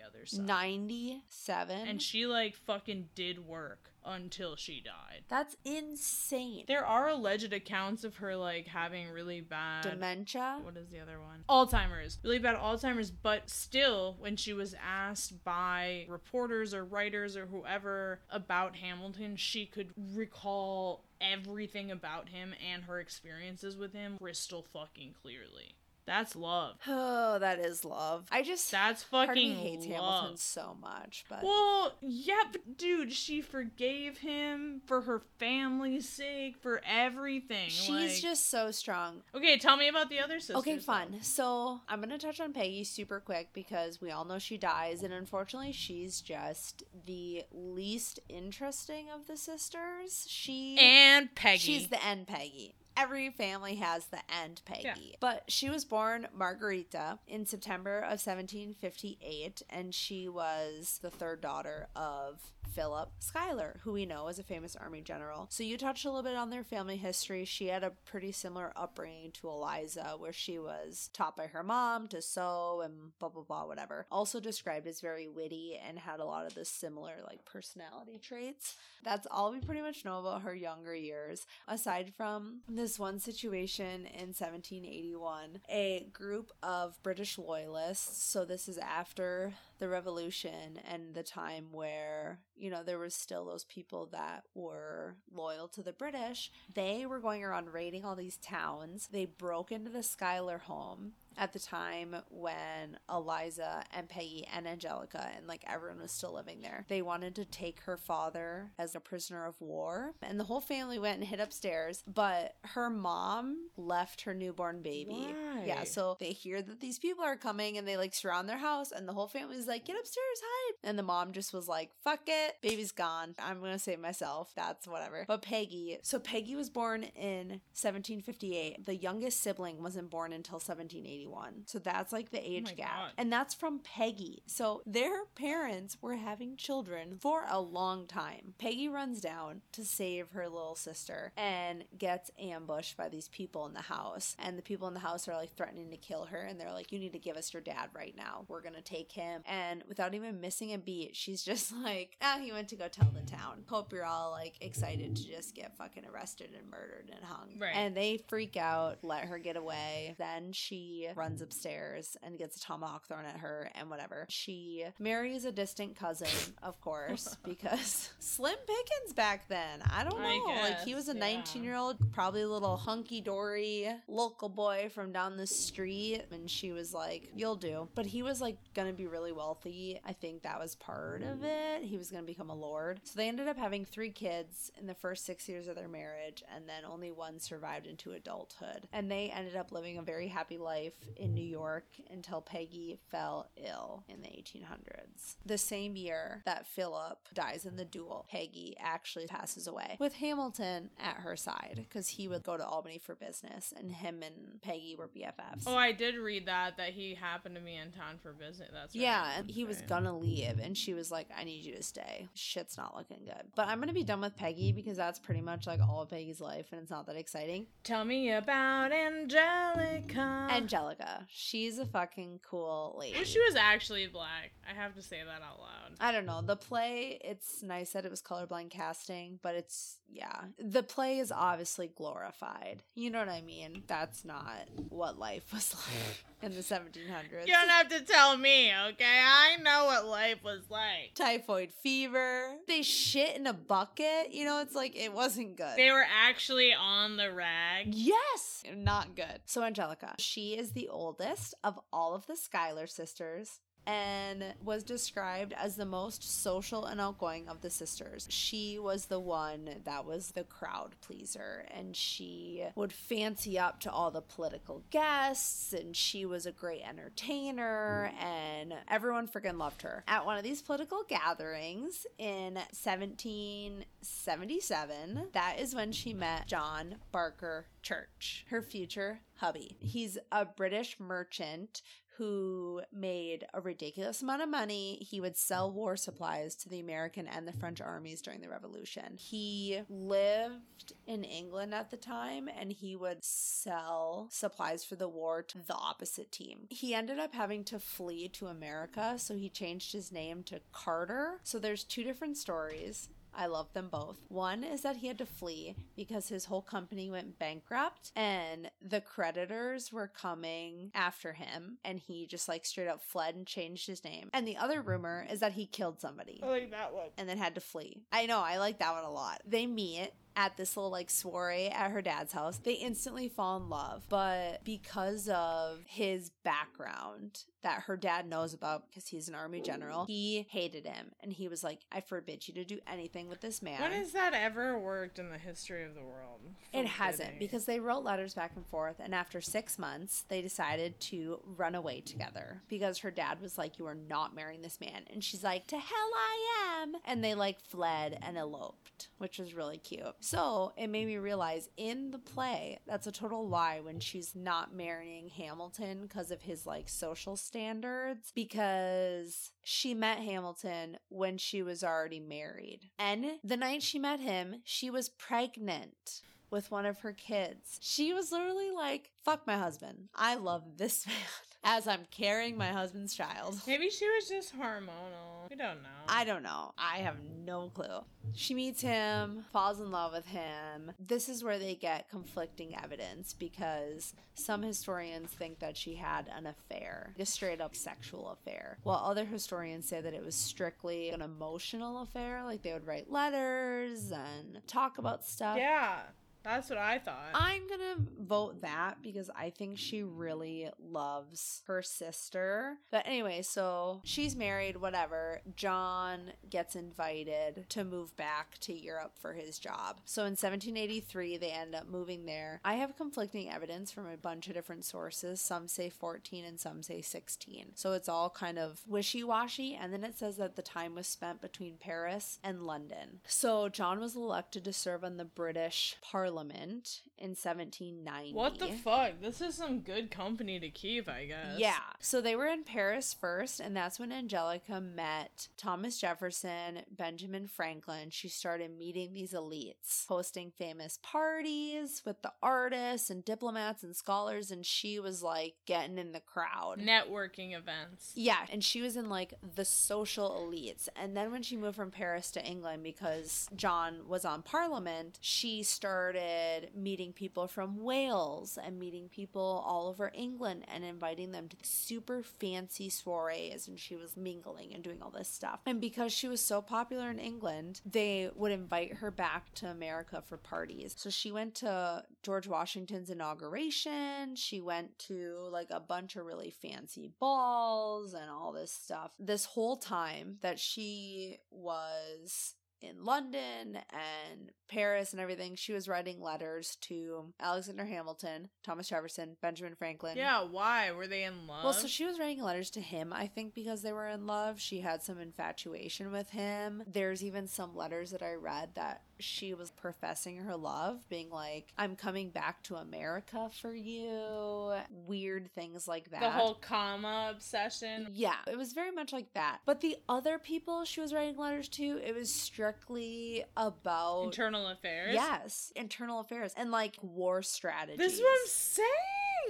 other 0.06 0.26
side." 0.26 0.46
97? 0.46 1.88
and 1.88 2.02
she 2.02 2.26
like 2.26 2.56
fucking 2.56 3.10
did 3.16 3.46
work 3.46 3.90
until 4.06 4.56
she 4.56 4.82
died. 4.82 5.24
That's 5.30 5.56
insane. 5.64 6.66
There 6.68 6.86
are 6.86 7.10
alleged 7.10 7.54
accounts 7.54 8.04
of 8.04 8.18
her 8.18 8.36
like 8.36 8.68
having 8.68 9.10
really 9.10 9.42
bad 9.42 9.84
Dementia? 9.84 10.60
what 10.62 10.78
is 10.78 10.90
the 10.90 11.00
other 11.00 11.20
one? 11.20 11.44
Alzheimer's. 11.50 12.20
Really 12.24 12.40
bad 12.40 12.58
Alzheimer's, 12.58 13.12
but 13.12 13.50
still, 13.50 14.16
when 14.20 14.36
she 14.36 14.54
was 14.54 14.76
asked 14.84 15.44
by 15.44 16.06
reporters 16.10 16.74
or 16.74 16.84
writers 16.84 17.38
or 17.38 17.46
whoever 17.46 18.20
about 18.30 18.76
Hamilton, 18.76 19.36
she 19.36 19.66
could 19.66 19.94
recall 20.14 21.06
everything 21.22 21.92
about 21.92 22.30
him 22.30 22.54
and 22.70 22.84
her 22.84 23.00
experiences 23.00 23.78
with 23.78 23.94
him 23.94 24.18
crystal 24.18 24.66
fucking 24.74 25.16
clearly. 25.22 25.76
That's 26.06 26.36
love. 26.36 26.76
Oh, 26.88 27.40
that 27.40 27.60
is 27.60 27.84
love. 27.86 28.26
I 28.32 28.44
just. 28.44 28.70
That's 28.70 29.04
part 29.04 29.30
of 29.30 29.36
me 29.36 29.50
fucking 29.54 29.58
hates 29.64 29.86
love. 29.88 29.96
Hamilton 29.96 30.38
so 30.38 30.78
much, 30.82 31.26
but. 31.30 31.42
Well, 31.44 31.94
yeah, 32.02 32.44
but 32.52 32.78
dude, 32.78 33.12
she 33.14 33.42
forgave 33.42 34.20
him 34.20 34.82
for 34.86 35.02
her 35.02 35.22
family's 35.40 36.08
sake, 36.08 36.58
for 36.62 36.82
everything. 36.88 37.70
She's 37.70 37.90
like- 37.90 38.22
just 38.22 38.50
so 38.50 38.72
strong. 38.72 39.24
okay. 39.34 39.58
Tell 39.58 39.78
me 39.78 39.88
about 39.88 40.10
the 40.10 40.20
other 40.20 40.40
sisters. 40.40 40.58
Okay, 40.58 40.78
fun. 40.78 41.18
So 41.22 41.82
I'm 41.88 42.00
gonna 42.02 42.18
touch 42.18 42.40
on 42.40 42.54
Peggy 42.54 42.84
super 42.84 43.20
quick 43.20 43.50
because 43.54 44.02
we 44.02 44.12
all 44.12 44.26
know 44.26 44.38
she 44.40 44.58
dies, 44.58 45.02
and 45.04 45.14
unfortunately, 45.14 45.72
she's 45.72 46.22
just 46.22 46.84
the 47.06 47.44
least 47.52 48.20
interesting 48.30 49.08
of 49.10 49.28
the 49.28 49.38
sisters. 49.38 50.26
She 50.28 50.78
And 50.80 51.34
Peggy. 51.34 51.58
She's 51.60 51.88
the 51.88 52.04
end 52.06 52.28
Peggy. 52.28 52.76
Every 52.96 53.30
family 53.30 53.76
has 53.76 54.06
the 54.06 54.20
end 54.42 54.62
Peggy. 54.66 54.84
Yeah. 54.84 55.16
But 55.20 55.44
she 55.48 55.70
was 55.70 55.86
born 55.86 56.28
Margarita 56.36 57.20
in 57.28 57.46
September 57.46 58.00
of 58.00 58.20
1758, 58.24 59.62
and 59.70 59.94
she 59.94 60.28
was 60.30 61.00
the 61.02 61.10
third 61.10 61.42
daughter 61.42 61.88
of 61.96 62.40
Philip 62.74 63.12
Schuyler, 63.20 63.80
who 63.84 63.92
we 63.94 64.06
know 64.06 64.28
is 64.30 64.40
a 64.40 64.44
famous 64.44 64.76
army 64.76 65.02
general. 65.02 65.48
So 65.52 65.64
you 65.64 65.78
touched 65.78 66.06
a 66.06 66.10
little 66.10 66.24
bit 66.24 66.36
on 66.36 66.50
their 66.50 66.64
family 66.64 66.98
history. 66.98 67.46
She 67.46 67.68
had 67.68 67.84
a 67.84 67.92
pretty 68.06 68.32
similar 68.32 68.74
upbringing 68.76 69.32
to 69.34 69.48
Eliza, 69.48 70.16
where 70.18 70.34
she 70.34 70.58
was 70.58 71.10
taught 71.14 71.38
by 71.38 71.48
her 71.48 71.62
mom 71.62 72.08
to 72.08 72.22
sew 72.22 72.82
and 72.84 73.12
blah 73.20 73.30
blah 73.30 73.44
blah, 73.44 73.68
whatever. 73.68 74.08
Also 74.12 74.40
described 74.40 74.88
as 74.88 75.02
very 75.02 75.28
witty 75.28 75.80
and 75.88 76.00
had 76.00 76.20
a 76.20 76.26
lot 76.26 76.48
of 76.48 76.56
the 76.56 76.66
similar 76.66 77.14
like 77.28 77.46
personality 77.46 78.18
traits. 78.18 78.76
That's 79.04 79.28
all 79.30 79.52
we 79.52 79.60
pretty 79.60 79.82
much 79.82 80.06
know 80.06 80.20
about 80.20 80.42
her 80.42 80.56
younger 80.56 80.96
years, 80.96 81.46
aside 81.68 82.14
from 82.16 82.62
this 82.84 83.00
one 83.00 83.18
situation 83.18 84.06
in 84.08 84.34
1781. 84.34 85.62
A 85.70 86.06
group 86.12 86.52
of 86.62 87.02
British 87.02 87.38
loyalists, 87.38 88.22
so 88.22 88.44
this 88.44 88.68
is 88.68 88.78
after 88.78 89.54
the 89.84 89.90
revolution 89.90 90.80
and 90.90 91.14
the 91.14 91.24
time 91.24 91.66
where, 91.74 92.40
you 92.56 92.72
know, 92.72 92.84
there 92.84 92.98
was 92.98 93.14
still 93.14 93.44
those 93.44 93.66
people 93.66 94.08
that 94.14 94.46
were 94.56 95.18
loyal 95.30 95.68
to 95.68 95.84
the 95.84 95.92
British. 95.92 96.50
They 96.74 97.06
were 97.06 97.20
going 97.20 97.44
around 97.44 97.74
raiding 97.74 98.06
all 98.06 98.16
these 98.16 98.38
towns. 98.38 99.10
They 99.12 99.26
broke 99.26 99.74
into 99.74 99.92
the 99.92 100.02
Schuyler 100.02 100.60
home 100.60 101.16
at 101.36 101.52
the 101.52 101.60
time 101.60 102.16
when 102.30 102.96
Eliza 103.12 103.84
and 103.92 104.08
Peggy 104.08 104.48
and 104.56 104.68
Angelica 104.68 105.32
and 105.36 105.48
like 105.48 105.66
everyone 105.68 106.00
was 106.00 106.12
still 106.12 106.32
living 106.34 106.62
there. 106.62 106.86
They 106.88 107.02
wanted 107.02 107.34
to 107.36 107.46
take 107.46 107.82
her 107.82 107.98
father 107.98 108.70
as 108.78 108.94
a 108.94 109.00
prisoner 109.00 109.46
of 109.48 109.60
war, 109.60 110.14
and 110.22 110.40
the 110.40 110.44
whole 110.44 110.62
family 110.62 111.00
went 111.00 111.20
and 111.20 111.28
hid 111.28 111.40
upstairs, 111.40 112.04
but 112.06 112.54
her 112.62 112.88
mom 112.88 113.70
left 113.76 114.22
her 114.22 114.36
newborn 114.36 114.84
baby. 114.84 115.28
Why? 115.34 115.64
Yeah, 115.66 115.86
so 115.86 116.18
they 116.20 116.34
hear 116.34 116.62
that 116.62 116.80
these 116.80 117.00
people 117.00 117.24
are 117.24 117.36
coming 117.36 117.80
and 117.80 117.88
they 117.88 117.98
like 117.98 118.14
surround 118.14 118.48
their 118.48 118.60
house, 118.60 118.92
and 118.92 119.08
the 119.08 119.14
whole 119.14 119.28
family's 119.28 119.66
like, 119.66 119.73
get 119.78 119.98
upstairs, 120.00 120.42
hide. 120.42 120.74
And 120.84 120.98
the 120.98 121.04
mom 121.04 121.32
just 121.32 121.54
was 121.54 121.68
like, 121.68 121.92
fuck 122.04 122.22
it, 122.28 122.56
baby's 122.62 122.92
gone. 122.92 123.36
I'm 123.40 123.60
gonna 123.60 123.80
save 123.80 124.00
myself. 124.00 124.52
That's 124.56 124.88
whatever. 124.88 125.26
But 125.28 125.42
Peggy, 125.42 126.00
so 126.02 126.20
Peggy 126.20 126.56
was 126.56 126.70
born 126.70 127.04
in 127.04 127.62
1758. 127.74 128.86
The 128.86 128.96
youngest 128.96 129.42
sibling 129.42 129.82
wasn't 129.82 130.10
born 130.10 130.34
until 130.34 130.56
1781. 130.56 131.64
So 131.66 131.80
that's 131.80 132.14
like 132.14 132.32
the 132.32 132.40
age 132.40 132.66
oh 132.68 132.72
my 132.72 132.76
gap. 132.76 132.96
God. 132.96 133.12
And 133.18 133.32
that's 133.32 133.54
from 133.54 133.80
Peggy. 133.80 134.44
So 134.46 134.82
their 134.86 135.26
parents 135.36 135.98
were 136.02 136.16
having 136.16 136.56
children 136.58 137.18
for 137.20 137.46
a 137.50 137.60
long 137.60 138.08
time. 138.08 138.54
Peggy 138.58 138.88
runs 138.88 139.22
down 139.22 139.62
to 139.74 139.84
save 139.84 140.30
her 140.32 140.48
little 140.48 140.76
sister 140.76 141.32
and 141.38 141.84
gets 141.98 142.32
ambushed 142.40 142.98
by 142.98 143.10
these 143.10 143.28
people 143.30 143.66
in 143.66 143.74
the 143.74 143.82
house. 143.82 144.36
And 144.40 144.58
the 144.58 144.62
people 144.62 144.88
in 144.88 144.94
the 144.94 145.00
house 145.00 145.28
are 145.28 145.36
like 145.36 145.56
threatening 145.56 145.92
to 145.92 145.98
kill 145.98 146.26
her. 146.26 146.42
And 146.42 146.60
they're 146.60 146.72
like, 146.72 146.92
you 146.92 147.00
need 147.00 147.14
to 147.14 147.20
give 147.20 147.38
us 147.38 147.54
your 147.54 147.62
dad 147.62 147.90
right 147.96 148.16
now. 148.16 148.46
We're 148.48 148.62
going 148.62 148.76
to 148.76 148.82
take 148.82 149.12
him. 149.12 149.42
And 149.54 149.84
without 149.88 150.16
even 150.16 150.42
missing 150.42 150.74
a 150.74 150.80
beat, 150.80 151.16
she's 151.16 151.44
just 151.44 151.74
like, 151.84 152.18
ah, 152.22 152.40
he 152.42 152.52
went 152.52 152.70
to 152.70 152.76
go 152.76 152.88
tell 152.88 153.12
the 153.14 153.30
town. 153.30 153.64
Hope 153.68 153.94
you're 153.94 154.06
all 154.06 154.32
like 154.32 154.56
excited 154.62 155.16
to 155.16 155.28
just 155.28 155.56
get 155.56 155.78
fucking 155.78 156.06
arrested 156.12 156.50
and 156.58 156.70
murdered 156.72 157.12
and 157.14 157.24
hung. 157.24 157.60
Right. 157.60 157.76
And 157.76 157.96
they 157.96 158.18
freak 158.28 158.58
out, 158.58 159.00
let 159.04 159.26
her 159.26 159.38
get 159.38 159.56
away. 159.56 160.16
Then 160.18 160.52
she 160.54 161.08
runs 161.16 161.42
upstairs 161.42 162.18
and 162.24 162.38
gets 162.38 162.58
a 162.58 162.62
tomahawk 162.62 163.08
thrown 163.08 163.26
at 163.26 163.38
her 163.38 163.70
and 163.76 163.90
whatever. 163.90 164.26
She 164.30 164.86
marries 165.00 165.46
a 165.46 165.52
distant 165.52 165.96
cousin, 165.96 166.28
of 166.64 166.82
course, 166.82 167.38
because 167.44 168.10
Slim 168.20 168.56
Pickens 168.56 169.14
back 169.14 169.48
then. 169.50 169.82
I 169.96 170.04
don't 170.04 170.20
I 170.20 170.38
know. 170.38 170.62
like 170.62 170.82
he 170.82 170.96
was 170.96 171.10
a 171.10 171.14
yeah. 171.14 171.36
19 171.36 171.64
year 171.64 171.76
old, 171.76 172.12
probably 172.12 172.42
a 172.42 172.50
little 172.50 172.78
hunky 172.78 173.22
dory 173.22 173.90
local 174.08 174.50
boy 174.50 174.90
from 174.94 175.12
down 175.12 175.38
the 175.38 175.48
street. 175.48 176.24
And 176.32 176.50
she 176.50 176.72
was 176.72 176.94
like, 176.94 177.30
You'll 177.36 177.56
do. 177.56 177.88
But 177.94 178.08
he 178.08 178.24
was 178.24 178.42
like 178.42 178.58
gonna 178.74 178.94
be 178.94 179.06
really 179.06 179.32
wealthy. 179.44 180.00
I 180.06 180.14
think 180.14 180.44
that 180.44 180.60
was 180.60 180.76
part 180.76 181.22
of 181.22 181.44
it. 181.44 181.84
He 181.84 181.98
was 181.98 182.10
gonna 182.10 182.24
become 182.24 182.50
a 182.50 182.56
lord. 182.56 183.02
So 183.04 183.14
they 183.18 183.28
ended 183.28 183.48
up 183.48 183.58
having 183.58 183.84
three 183.86 184.10
kids 184.10 184.72
in 184.80 184.88
the 184.88 184.94
first 184.94 185.26
six 185.26 185.50
years 185.50 185.68
of 185.68 185.76
their 185.76 185.88
marriage, 185.88 186.44
and 186.54 186.68
then 186.68 186.86
only 186.90 187.12
one 187.12 187.40
survived 187.40 187.86
into 187.86 188.12
adulthood. 188.12 188.88
And 188.94 189.12
they 189.12 189.32
ended 189.36 189.56
up 189.56 189.72
living 189.72 189.98
a 189.98 190.02
very 190.02 190.28
happy 190.28 190.58
life 190.58 190.94
in 191.18 191.34
New 191.34 191.46
York 191.46 191.86
until 192.10 192.42
Peggy 192.42 193.00
fell 193.12 193.50
ill 193.58 194.06
in 194.08 194.22
the 194.22 194.30
1800s. 194.30 195.36
The 195.46 195.58
same 195.58 195.96
year 195.96 196.42
that 196.46 196.66
Philip 196.66 197.20
dies 197.34 197.66
in 197.66 197.76
the 197.76 197.86
duel, 197.86 198.26
Peggy 198.32 198.76
actually 198.80 199.28
passes 199.28 199.68
away 199.68 199.98
with 200.00 200.14
Hamilton 200.14 200.90
at 201.00 201.18
her 201.18 201.36
side 201.36 201.86
because 201.90 202.08
he 202.08 202.28
would 202.28 202.44
go 202.44 202.56
to 202.56 202.66
Albany 202.66 202.98
for 202.98 203.16
business, 203.16 203.74
and 203.78 203.92
him 203.92 204.24
and 204.24 204.62
Peggy 204.62 204.96
were 204.98 205.10
BFFs. 205.10 205.64
Oh, 205.68 205.76
I 205.76 205.92
did 205.92 206.16
read 206.16 206.46
that 206.46 206.78
that 206.78 206.90
he 206.90 207.16
happened 207.16 207.56
to 207.56 207.62
be 207.62 207.76
in 207.76 207.92
town 207.92 208.20
for 208.22 208.32
business. 208.32 208.70
That's 208.72 208.96
right. 208.96 209.02
Yeah, 209.02 209.33
and 209.38 209.50
he 209.50 209.66
was 209.66 209.82
gonna 209.82 210.18
leave, 210.18 210.60
and 210.60 210.78
she 210.78 210.94
was 210.94 211.12
like, 211.12 211.28
"I 211.36 211.44
need 211.44 211.64
you 211.64 211.76
to 211.76 211.84
stay. 211.84 212.28
Shit's 212.34 212.78
not 212.78 212.96
looking 212.96 213.26
good." 213.26 213.52
But 213.56 213.68
I'm 213.68 213.80
gonna 213.80 213.94
be 213.94 214.04
done 214.04 214.22
with 214.22 214.36
Peggy 214.36 214.72
because 214.72 214.98
that's 214.98 215.20
pretty 215.20 215.42
much 215.42 215.68
like 215.68 215.80
all 215.82 216.02
of 216.02 216.10
Peggy's 216.10 216.42
life, 216.42 216.68
and 216.72 216.82
it's 216.82 216.92
not 216.92 217.06
that 217.08 217.16
exciting. 217.16 217.68
Tell 217.84 218.06
me 218.06 218.32
about 218.32 218.92
Angelica. 218.92 220.48
Angelica, 220.52 221.26
she's 221.30 221.80
a 221.80 221.86
fucking 221.86 222.40
cool 222.48 222.96
lady. 223.00 223.16
I 223.16 223.20
wish 223.20 223.30
she 223.30 223.40
was 223.40 223.56
actually 223.56 224.08
black. 224.08 224.52
I 224.70 224.74
have 224.74 224.96
to 224.96 225.02
say 225.02 225.22
that 225.24 225.42
out 225.42 225.60
loud. 225.60 225.98
I 226.00 226.12
don't 226.12 226.26
know. 226.26 226.42
The 226.42 226.56
play, 226.56 227.20
it's 227.24 227.64
nice 227.64 227.92
that 227.92 228.06
it 228.06 228.12
was 228.12 228.22
colorblind 228.22 228.70
casting, 228.72 229.40
but 229.42 229.56
it's, 229.56 229.98
yeah. 230.10 230.42
The 230.60 230.84
play 230.84 231.20
is 231.20 231.32
obviously 231.32 231.92
glorified. 231.96 232.84
You 232.96 233.10
know 233.10 233.20
what 233.20 233.30
I 233.30 233.42
mean? 233.42 233.84
That's 233.88 234.26
not 234.26 234.68
what 234.90 235.18
life 235.18 235.52
was 235.54 235.76
like 236.42 236.44
in 236.44 236.56
the 236.56 236.62
1700s. 236.62 237.48
You 237.48 237.54
don't 237.54 237.70
have 237.70 237.90
to 237.90 238.02
tell 238.02 238.38
me, 238.38 238.72
okay? 238.90 239.20
I 239.26 239.58
know 239.62 239.86
what 239.86 240.06
life 240.06 240.44
was 240.44 240.70
like. 240.70 241.14
Typhoid 241.16 241.72
fever. 241.82 242.56
They 242.68 242.82
shit 242.82 243.36
in 243.36 243.48
a 243.48 243.54
bucket. 243.54 244.32
You 244.32 244.46
know, 244.46 244.62
it's 244.62 244.76
like, 244.76 244.96
it 244.96 245.14
wasn't 245.14 245.58
good. 245.58 245.78
They 245.78 245.92
were 245.92 246.06
actually 246.10 246.74
on 246.74 247.18
the 247.18 247.32
rag. 247.32 247.94
Yes! 247.94 248.64
Not 248.76 249.16
good. 249.16 249.42
So, 249.46 249.64
Angelica, 249.64 250.16
she 250.20 250.58
is 250.58 250.72
the 250.72 250.90
oldest 250.90 251.54
of 251.64 251.80
all 251.92 252.16
of 252.16 252.28
the 252.28 252.36
Schuyler 252.36 252.88
sisters 252.88 253.60
and 253.86 254.44
was 254.64 254.84
described 254.84 255.54
as 255.54 255.76
the 255.76 255.86
most 255.86 256.42
social 256.42 256.86
and 256.86 257.02
outgoing 257.02 257.50
of 257.50 257.62
the 257.62 257.70
sisters. 257.70 258.26
She 258.30 258.80
was 258.80 259.06
the 259.06 259.20
one 259.20 259.70
that 259.84 260.06
was 260.06 260.32
the 260.32 260.44
crowd 260.44 260.96
pleaser 261.02 261.66
and 261.72 261.96
she 261.96 262.66
would 262.76 262.94
fancy 262.94 263.60
up 263.60 263.80
to 263.82 263.92
all 263.92 264.10
the 264.12 264.22
political 264.22 264.84
guests 264.90 265.74
and 265.74 265.96
she 265.96 266.26
was 266.26 266.46
a 266.46 266.52
great 266.52 266.82
entertainer 266.88 268.12
mm. 268.14 268.24
and 268.24 268.74
everyone 268.88 269.28
freaking 269.28 269.58
loved 269.58 269.82
her. 269.82 270.06
At 270.08 270.26
one 270.26 270.38
of 270.38 270.44
these 270.44 270.62
political 270.62 271.04
gatherings 271.08 272.06
in 272.18 272.54
1777, 272.54 275.28
that 275.34 275.60
is 275.60 275.76
when 275.76 275.92
she 275.92 276.14
met 276.14 276.48
John 276.48 276.96
Barker 277.12 277.66
Church, 277.82 278.46
her 278.50 278.62
future 278.62 279.20
hubby. 279.38 279.76
He's 279.80 280.18
a 280.32 280.46
British 280.46 280.98
merchant 281.00 281.82
who 282.18 282.82
made 282.92 283.46
a 283.54 283.62
ridiculous 283.62 284.22
amount 284.22 284.42
of 284.42 284.50
money. 284.50 285.06
He 285.10 285.20
would 285.20 285.38
sell 285.38 285.72
war 285.72 285.96
supplies 285.96 286.56
to 286.58 286.70
the 286.70 286.80
American 286.80 287.28
and 287.28 287.48
the 287.48 287.54
French 287.54 287.82
armies 287.82 288.22
during 288.22 288.42
the 288.42 288.50
Revolution. 288.50 289.18
He 289.18 289.82
lived 289.90 290.94
in 291.08 291.24
England 291.24 291.74
at 291.74 291.92
the 291.92 291.98
time 291.98 292.48
and 292.48 292.72
he 292.72 292.96
would 292.96 293.24
sell 293.24 294.28
supplies 294.32 294.84
for 294.86 294.96
the 294.96 295.08
war 295.08 295.42
to 295.44 295.58
the 295.60 295.76
opposite 295.76 296.32
team. 296.32 296.68
He 296.70 296.94
ended 296.94 297.20
up 297.20 297.34
having 297.34 297.64
to 297.66 297.80
flee 297.80 298.28
to 298.30 298.48
America, 298.48 299.16
so 299.18 299.36
he 299.36 299.50
changed 299.50 299.94
his 299.94 300.12
name 300.12 300.44
to 300.44 300.62
Carter. 300.72 301.40
So 301.44 301.60
there's 301.60 301.84
two 301.84 302.04
different 302.04 302.38
stories. 302.38 303.10
I 303.36 303.48
love 303.48 303.74
them 303.74 303.90
both. 303.92 304.20
One 304.30 304.64
is 304.64 304.82
that 304.82 304.98
he 304.98 305.08
had 305.08 305.18
to 305.18 305.26
flee 305.26 305.76
because 305.96 306.30
his 306.30 306.46
whole 306.46 306.62
company 306.62 307.10
went 307.10 307.40
bankrupt 307.40 308.12
and 308.16 308.70
the 308.82 309.02
creditors 309.02 309.92
were 309.92 310.08
coming 310.08 310.92
after 310.94 311.34
him 311.34 311.78
and 311.84 312.00
he 312.00 312.28
just 312.28 312.48
like 312.48 312.66
straight 312.66 312.88
up 312.88 313.02
fled 313.02 313.36
and 313.36 313.48
changed 313.48 313.88
his 313.88 314.04
name. 314.04 314.30
And 314.34 314.48
the 314.48 314.58
other 314.58 314.82
rumor 314.82 315.26
is 315.32 315.40
that 315.40 315.54
he 315.54 315.66
killed 315.66 316.00
somebody 316.00 316.40
I 316.44 316.48
like 316.48 316.72
that 316.72 316.94
one. 316.94 317.08
and 317.18 317.28
then 317.28 317.38
had 317.38 317.56
to 317.56 317.62
flee. 317.62 318.04
I 318.12 318.26
know, 318.26 318.40
I 318.40 318.58
like 318.58 318.80
that 318.80 318.94
one 318.94 319.04
a 319.04 319.12
lot. 319.12 319.42
They 319.46 319.66
meet 319.66 320.12
at 320.36 320.58
this 320.58 320.76
little 320.76 320.92
like 320.92 321.10
soiree 321.10 321.68
at 321.68 321.92
her 321.92 322.02
dad's 322.02 322.34
house. 322.34 322.58
They 322.58 322.74
instantly 322.74 323.30
fall 323.30 323.58
in 323.58 323.70
love, 323.70 324.04
but 324.10 324.64
because 324.64 325.30
of 325.30 325.80
his 325.86 326.32
background 326.44 327.44
that 327.62 327.84
her 327.84 327.96
dad 327.96 328.28
knows 328.28 328.54
about 328.54 328.90
because 328.90 329.08
he's 329.08 329.30
an 329.30 329.36
army 329.36 329.62
general, 329.62 330.06
he 330.06 330.46
hated 330.50 330.86
him 330.86 331.12
and 331.22 331.32
he 331.32 331.48
was 331.48 331.64
like, 331.64 331.80
I 331.92 332.02
forbid 332.02 332.46
you 332.48 332.54
to 332.56 332.66
do 332.66 332.80
anything 332.92 333.30
with 333.30 333.40
this 333.42 333.62
man. 333.62 333.82
When 333.82 333.92
has 333.94 334.12
that 334.12 334.34
ever 334.34 334.78
worked 334.78 335.18
in 335.18 335.30
the 335.30 335.38
history 335.38 335.84
of 335.86 335.96
the 335.96 336.02
world? 336.02 336.42
It 336.74 336.86
hasn't 336.86 337.40
because 337.40 337.66
they 337.66 337.80
wrote 337.80 338.04
letters 338.04 338.34
back 338.34 338.52
and 338.56 338.66
forth, 338.66 338.98
and 339.00 339.16
after 339.16 339.40
six 339.40 339.80
months, 339.80 340.26
they 340.28 340.42
decided 340.42 341.00
to 341.02 341.40
run 341.58 341.76
away 341.76 342.02
together 342.02 342.62
because 342.68 342.98
her 343.00 343.12
dad 343.12 343.42
was 343.42 343.58
like, 343.58 343.78
You 343.80 343.86
are 343.88 343.96
not 343.96 344.36
marrying 344.36 344.62
this 344.62 344.80
man. 344.82 345.04
And 345.12 345.24
she's 345.24 345.44
like, 345.44 345.68
To 345.68 345.78
hell 345.78 346.12
I 346.16 346.82
am. 346.82 346.94
And 347.06 347.24
they 347.24 347.34
like 347.36 347.62
fled 347.62 348.20
and 348.22 348.38
eloped, 348.38 349.08
which 349.20 349.40
was 349.40 349.54
really 349.54 349.78
cute. 349.78 350.04
So 350.24 350.72
it 350.78 350.88
made 350.88 351.08
me 351.08 351.18
realize 351.18 351.68
in 351.76 352.12
the 352.12 352.18
play, 352.18 352.80
that's 352.88 353.08
a 353.08 353.12
total 353.12 353.46
lie 353.46 353.82
when 353.82 354.00
she's 354.00 354.34
not 354.34 354.74
marrying 354.74 355.28
Hamilton 355.28 356.04
because 356.04 356.32
of 356.32 356.42
his 356.42 356.66
like 356.66 356.88
social 356.88 357.36
standards, 357.36 358.32
because 358.34 359.52
she 359.64 359.94
met 359.94 360.20
Hamilton 360.20 360.98
when 361.10 361.38
she 361.38 361.62
was 361.62 361.84
already 361.84 362.22
married. 362.22 362.90
And 362.98 363.34
the 363.44 363.58
night 363.58 363.84
she 363.84 364.00
met 364.00 364.22
him, 364.22 364.62
she 364.64 364.90
was 364.90 365.10
pregnant 365.10 366.22
with 366.50 366.72
one 366.72 366.86
of 366.86 367.00
her 367.00 367.12
kids. 367.12 367.78
She 367.82 368.14
was 368.14 368.32
literally 368.32 368.72
like, 368.72 369.12
fuck 369.26 369.46
my 369.46 369.58
husband. 369.58 370.08
I 370.16 370.36
love 370.36 370.78
this 370.78 371.06
man 371.08 371.16
as 371.64 371.88
I'm 371.88 372.06
carrying 372.12 372.58
my 372.58 372.70
husband's 372.70 373.14
child. 373.14 373.60
Maybe 373.66 373.90
she 373.90 374.06
was 374.08 374.28
just 374.28 374.58
hormonal. 374.58 375.50
We 375.50 375.56
don't 375.56 375.82
know. 375.84 375.90
I 376.08 376.24
don't 376.24 376.44
know. 376.44 376.74
I 376.78 376.98
have 377.00 377.18
no 377.46 377.70
clue. 377.74 378.04
She 378.34 378.54
meets 378.54 378.82
him, 378.82 379.46
falls 379.52 379.80
in 379.80 379.92
love 379.92 380.14
with 380.14 380.26
him. 380.26 380.92
This 381.00 381.30
is 381.30 381.44
where 381.44 381.60
they 381.60 381.76
get 381.76 382.10
conflicting 382.10 382.76
evidence 382.82 383.34
because 383.34 384.14
some 384.34 384.64
historians 384.64 385.30
think 385.32 385.60
that 385.60 385.78
she 385.78 385.96
had 385.96 386.30
an 386.36 386.48
affair, 386.48 387.14
a 387.20 387.26
straight 387.26 387.62
up 387.62 387.76
sexual 387.76 388.30
affair, 388.30 388.80
while 388.84 389.04
other 389.06 389.26
historians 389.26 389.88
say 389.88 390.02
that 390.02 390.14
it 390.14 390.26
was 390.26 390.36
strictly 390.36 391.12
an 391.12 391.22
emotional 391.22 392.02
affair. 392.02 392.44
Like 392.44 392.64
they 392.64 392.74
would 392.74 392.88
write 392.88 393.12
letters 393.12 394.12
and 394.12 394.60
talk 394.66 394.98
about 394.98 395.26
stuff. 395.26 395.58
Yeah. 395.58 396.00
That's 396.44 396.70
what 396.70 396.78
I 396.78 397.00
thought. 397.00 397.30
I'm 397.34 397.68
gonna 397.68 397.96
vote 398.20 398.62
that 398.62 399.02
because 399.02 399.30
I 399.36 399.50
think 399.50 399.78
she 399.78 400.04
really 400.04 400.70
loves 400.78 401.64
her 401.68 401.82
sister. 401.82 402.78
But 402.92 403.08
anyway, 403.08 403.42
so 403.44 404.02
she's 404.04 404.36
married, 404.36 404.78
whatever. 404.78 405.42
John 405.56 406.34
gets 406.50 406.76
invited 406.76 407.66
to 407.70 407.84
move 407.86 408.16
back 408.18 408.58
to 408.62 408.74
Europe 408.74 409.14
for 409.20 409.34
his 409.34 409.58
job. 409.58 410.02
So 410.04 410.24
in 410.24 410.32
1783, 410.32 411.38
they 411.38 411.52
end 411.52 411.76
up 411.76 411.88
moving 411.88 412.26
there. 412.26 412.60
I 412.66 412.74
have 412.76 412.98
conflicting 412.98 413.50
evidence 413.50 413.92
from 413.92 414.08
a 414.08 414.18
bunch 414.18 414.48
of 414.48 414.54
different 414.54 414.84
sources. 414.84 415.40
Some 415.40 415.70
say 415.70 415.90
14 415.90 416.44
and 416.44 416.60
some 416.60 416.84
say 416.84 417.02
16. 417.02 417.72
So 417.76 417.94
it's 417.94 418.10
all 418.10 418.30
kind 418.30 418.60
of 418.60 418.82
wishy 418.86 419.24
washy. 419.24 419.78
And 419.80 419.94
then 419.94 420.04
it 420.04 420.18
says 420.18 420.36
that 420.38 420.58
the 420.58 420.62
time 420.62 420.94
was 420.96 421.08
spent 421.08 421.42
between 421.42 421.78
Paris 421.78 422.38
and 422.44 422.64
London. 422.64 423.22
So 423.28 423.70
John 423.70 424.02
was 424.02 424.16
elected 424.16 424.66
to 424.66 424.74
serve 424.74 425.06
on 425.06 425.16
the 425.16 425.26
British 425.26 425.96
Parliament 426.02 426.33
Parliament 426.34 427.04
in 427.24 427.30
1790. 427.30 428.34
what 428.34 428.60
the 428.60 428.68
fuck? 428.68 429.14
This 429.22 429.40
is 429.40 429.56
some 429.56 429.80
good 429.80 430.12
company 430.12 430.60
to 430.60 430.70
keep, 430.70 431.08
I 431.08 431.24
guess. 431.26 431.58
Yeah. 431.58 431.80
So 432.00 432.20
they 432.20 432.36
were 432.36 432.48
in 432.48 432.66
Paris 432.66 433.14
first, 433.14 433.62
and 433.62 433.74
that's 433.76 433.98
when 433.98 434.12
Angelica 434.12 434.82
met 434.82 435.48
Thomas 435.56 435.98
Jefferson, 435.98 436.82
Benjamin 436.92 437.48
Franklin. 437.48 438.10
She 438.10 438.28
started 438.28 438.78
meeting 438.78 439.14
these 439.14 439.32
elites, 439.32 440.06
hosting 440.06 440.52
famous 440.52 441.00
parties 441.02 442.02
with 442.06 442.22
the 442.24 442.34
artists 442.44 443.10
and 443.10 443.24
diplomats 443.24 443.84
and 443.84 443.96
scholars, 443.96 444.52
and 444.52 444.66
she 444.66 445.00
was 445.00 445.24
like 445.24 445.54
getting 445.66 445.98
in 445.98 446.12
the 446.12 446.20
crowd. 446.20 446.80
Networking 446.80 447.58
events. 447.58 448.12
Yeah, 448.16 448.46
and 448.52 448.62
she 448.62 448.82
was 448.82 448.98
in 448.98 449.08
like 449.08 449.34
the 449.56 449.64
social 449.64 450.30
elites. 450.30 450.90
And 450.98 451.16
then 451.16 451.32
when 451.32 451.42
she 451.42 451.56
moved 451.56 451.78
from 451.78 451.92
Paris 451.92 452.32
to 452.32 452.46
England 452.46 452.84
because 452.84 453.48
John 453.56 454.10
was 454.10 454.26
on 454.26 454.42
Parliament, 454.42 455.20
she 455.22 455.64
started 455.64 456.72
meeting 456.76 457.13
people 457.16 457.48
from 457.48 457.84
Wales 457.84 458.58
and 458.62 458.80
meeting 458.80 459.10
people 459.10 459.64
all 459.66 459.88
over 459.88 460.12
England 460.14 460.66
and 460.74 460.84
inviting 460.84 461.32
them 461.32 461.48
to 461.50 461.58
super 461.62 462.24
fancy 462.24 462.90
soirees. 462.90 463.68
And 463.68 463.80
she 463.80 463.96
was 463.96 464.18
mingling 464.18 464.74
and 464.74 464.84
doing 464.84 465.02
all 465.02 465.12
this 465.12 465.30
stuff. 465.30 465.60
And 465.66 465.80
because 465.80 466.12
she 466.12 466.28
was 466.28 466.42
so 466.42 466.62
popular 466.62 467.10
in 467.10 467.20
England, 467.20 467.82
they 467.86 468.30
would 468.36 468.52
invite 468.52 468.96
her 468.96 469.12
back 469.12 469.54
to 469.56 469.68
America 469.68 470.22
for 470.26 470.38
parties. 470.38 470.94
So 470.98 471.10
she 471.10 471.32
went 471.32 471.56
to 471.56 472.04
George 472.24 472.48
Washington's 472.48 473.10
inauguration. 473.10 474.36
She 474.36 474.62
went 474.62 474.98
to 475.00 475.48
like 475.52 475.70
a 475.70 475.80
bunch 475.80 476.16
of 476.16 476.26
really 476.26 476.52
fancy 476.52 477.12
balls 477.20 478.14
and 478.14 478.30
all 478.30 478.52
this 478.52 478.72
stuff. 478.72 479.12
This 479.20 479.46
whole 479.46 479.78
time 479.78 480.38
that 480.42 480.60
she 480.60 481.38
was 481.52 482.56
in 482.82 483.04
London 483.04 483.80
and 483.92 484.52
Paris 484.74 485.12
and 485.12 485.22
everything, 485.22 485.56
she 485.56 485.72
was 485.72 485.88
writing 485.88 486.20
letters 486.20 486.78
to 486.82 487.26
Alexander 487.40 487.86
Hamilton, 487.86 488.50
Thomas 488.64 488.90
Jefferson, 488.90 489.38
Benjamin 489.42 489.76
Franklin. 489.76 490.18
Yeah, 490.18 490.44
why? 490.44 490.92
Were 490.92 491.08
they 491.08 491.24
in 491.24 491.46
love? 491.48 491.64
Well, 491.64 491.74
so 491.74 491.88
she 491.88 492.06
was 492.06 492.18
writing 492.20 492.42
letters 492.42 492.72
to 492.72 492.82
him, 492.82 493.14
I 493.14 493.28
think, 493.28 493.54
because 493.54 493.84
they 493.84 493.94
were 493.94 494.08
in 494.08 494.26
love. 494.26 494.60
She 494.60 494.80
had 494.80 495.04
some 495.04 495.20
infatuation 495.20 496.12
with 496.12 496.32
him. 496.32 496.84
There's 496.92 497.24
even 497.24 497.48
some 497.48 497.76
letters 497.76 498.12
that 498.12 498.24
I 498.24 498.34
read 498.34 498.70
that 498.76 499.04
she 499.20 499.54
was 499.54 499.70
professing 499.72 500.38
her 500.38 500.56
love, 500.56 501.08
being 501.08 501.30
like, 501.30 501.72
I'm 501.78 501.96
coming 501.96 502.30
back 502.30 502.64
to 502.64 502.76
America 502.76 503.50
for 503.62 503.74
you. 503.74 504.74
Weird 504.90 505.50
things 505.54 505.88
like 505.88 506.10
that. 506.12 506.20
the 506.22 506.32
whole 506.32 506.56
comma 506.56 507.30
obsession. 507.34 508.08
Yeah, 508.12 508.36
it 508.48 508.58
was 508.58 508.74
very 508.74 508.92
much 508.92 509.14
like 509.14 509.32
that. 509.34 509.60
But 509.66 509.82
the 509.82 509.98
other 510.10 510.40
people 510.40 510.84
she 510.84 511.00
was 511.00 511.14
writing 511.14 511.38
letters 511.38 511.70
to, 511.70 512.00
it 512.04 512.16
was 512.16 512.34
strictly 512.34 513.46
about 513.56 514.24
Internal 514.24 514.63
affairs. 514.68 515.14
Yes, 515.14 515.72
internal 515.76 516.20
affairs 516.20 516.54
and 516.56 516.72
like 516.72 516.98
war 517.02 517.42
strategies. 517.42 517.98
This 517.98 518.14
is 518.14 518.22
what 518.22 518.30
I'm 518.42 518.48
saying. 518.48 518.90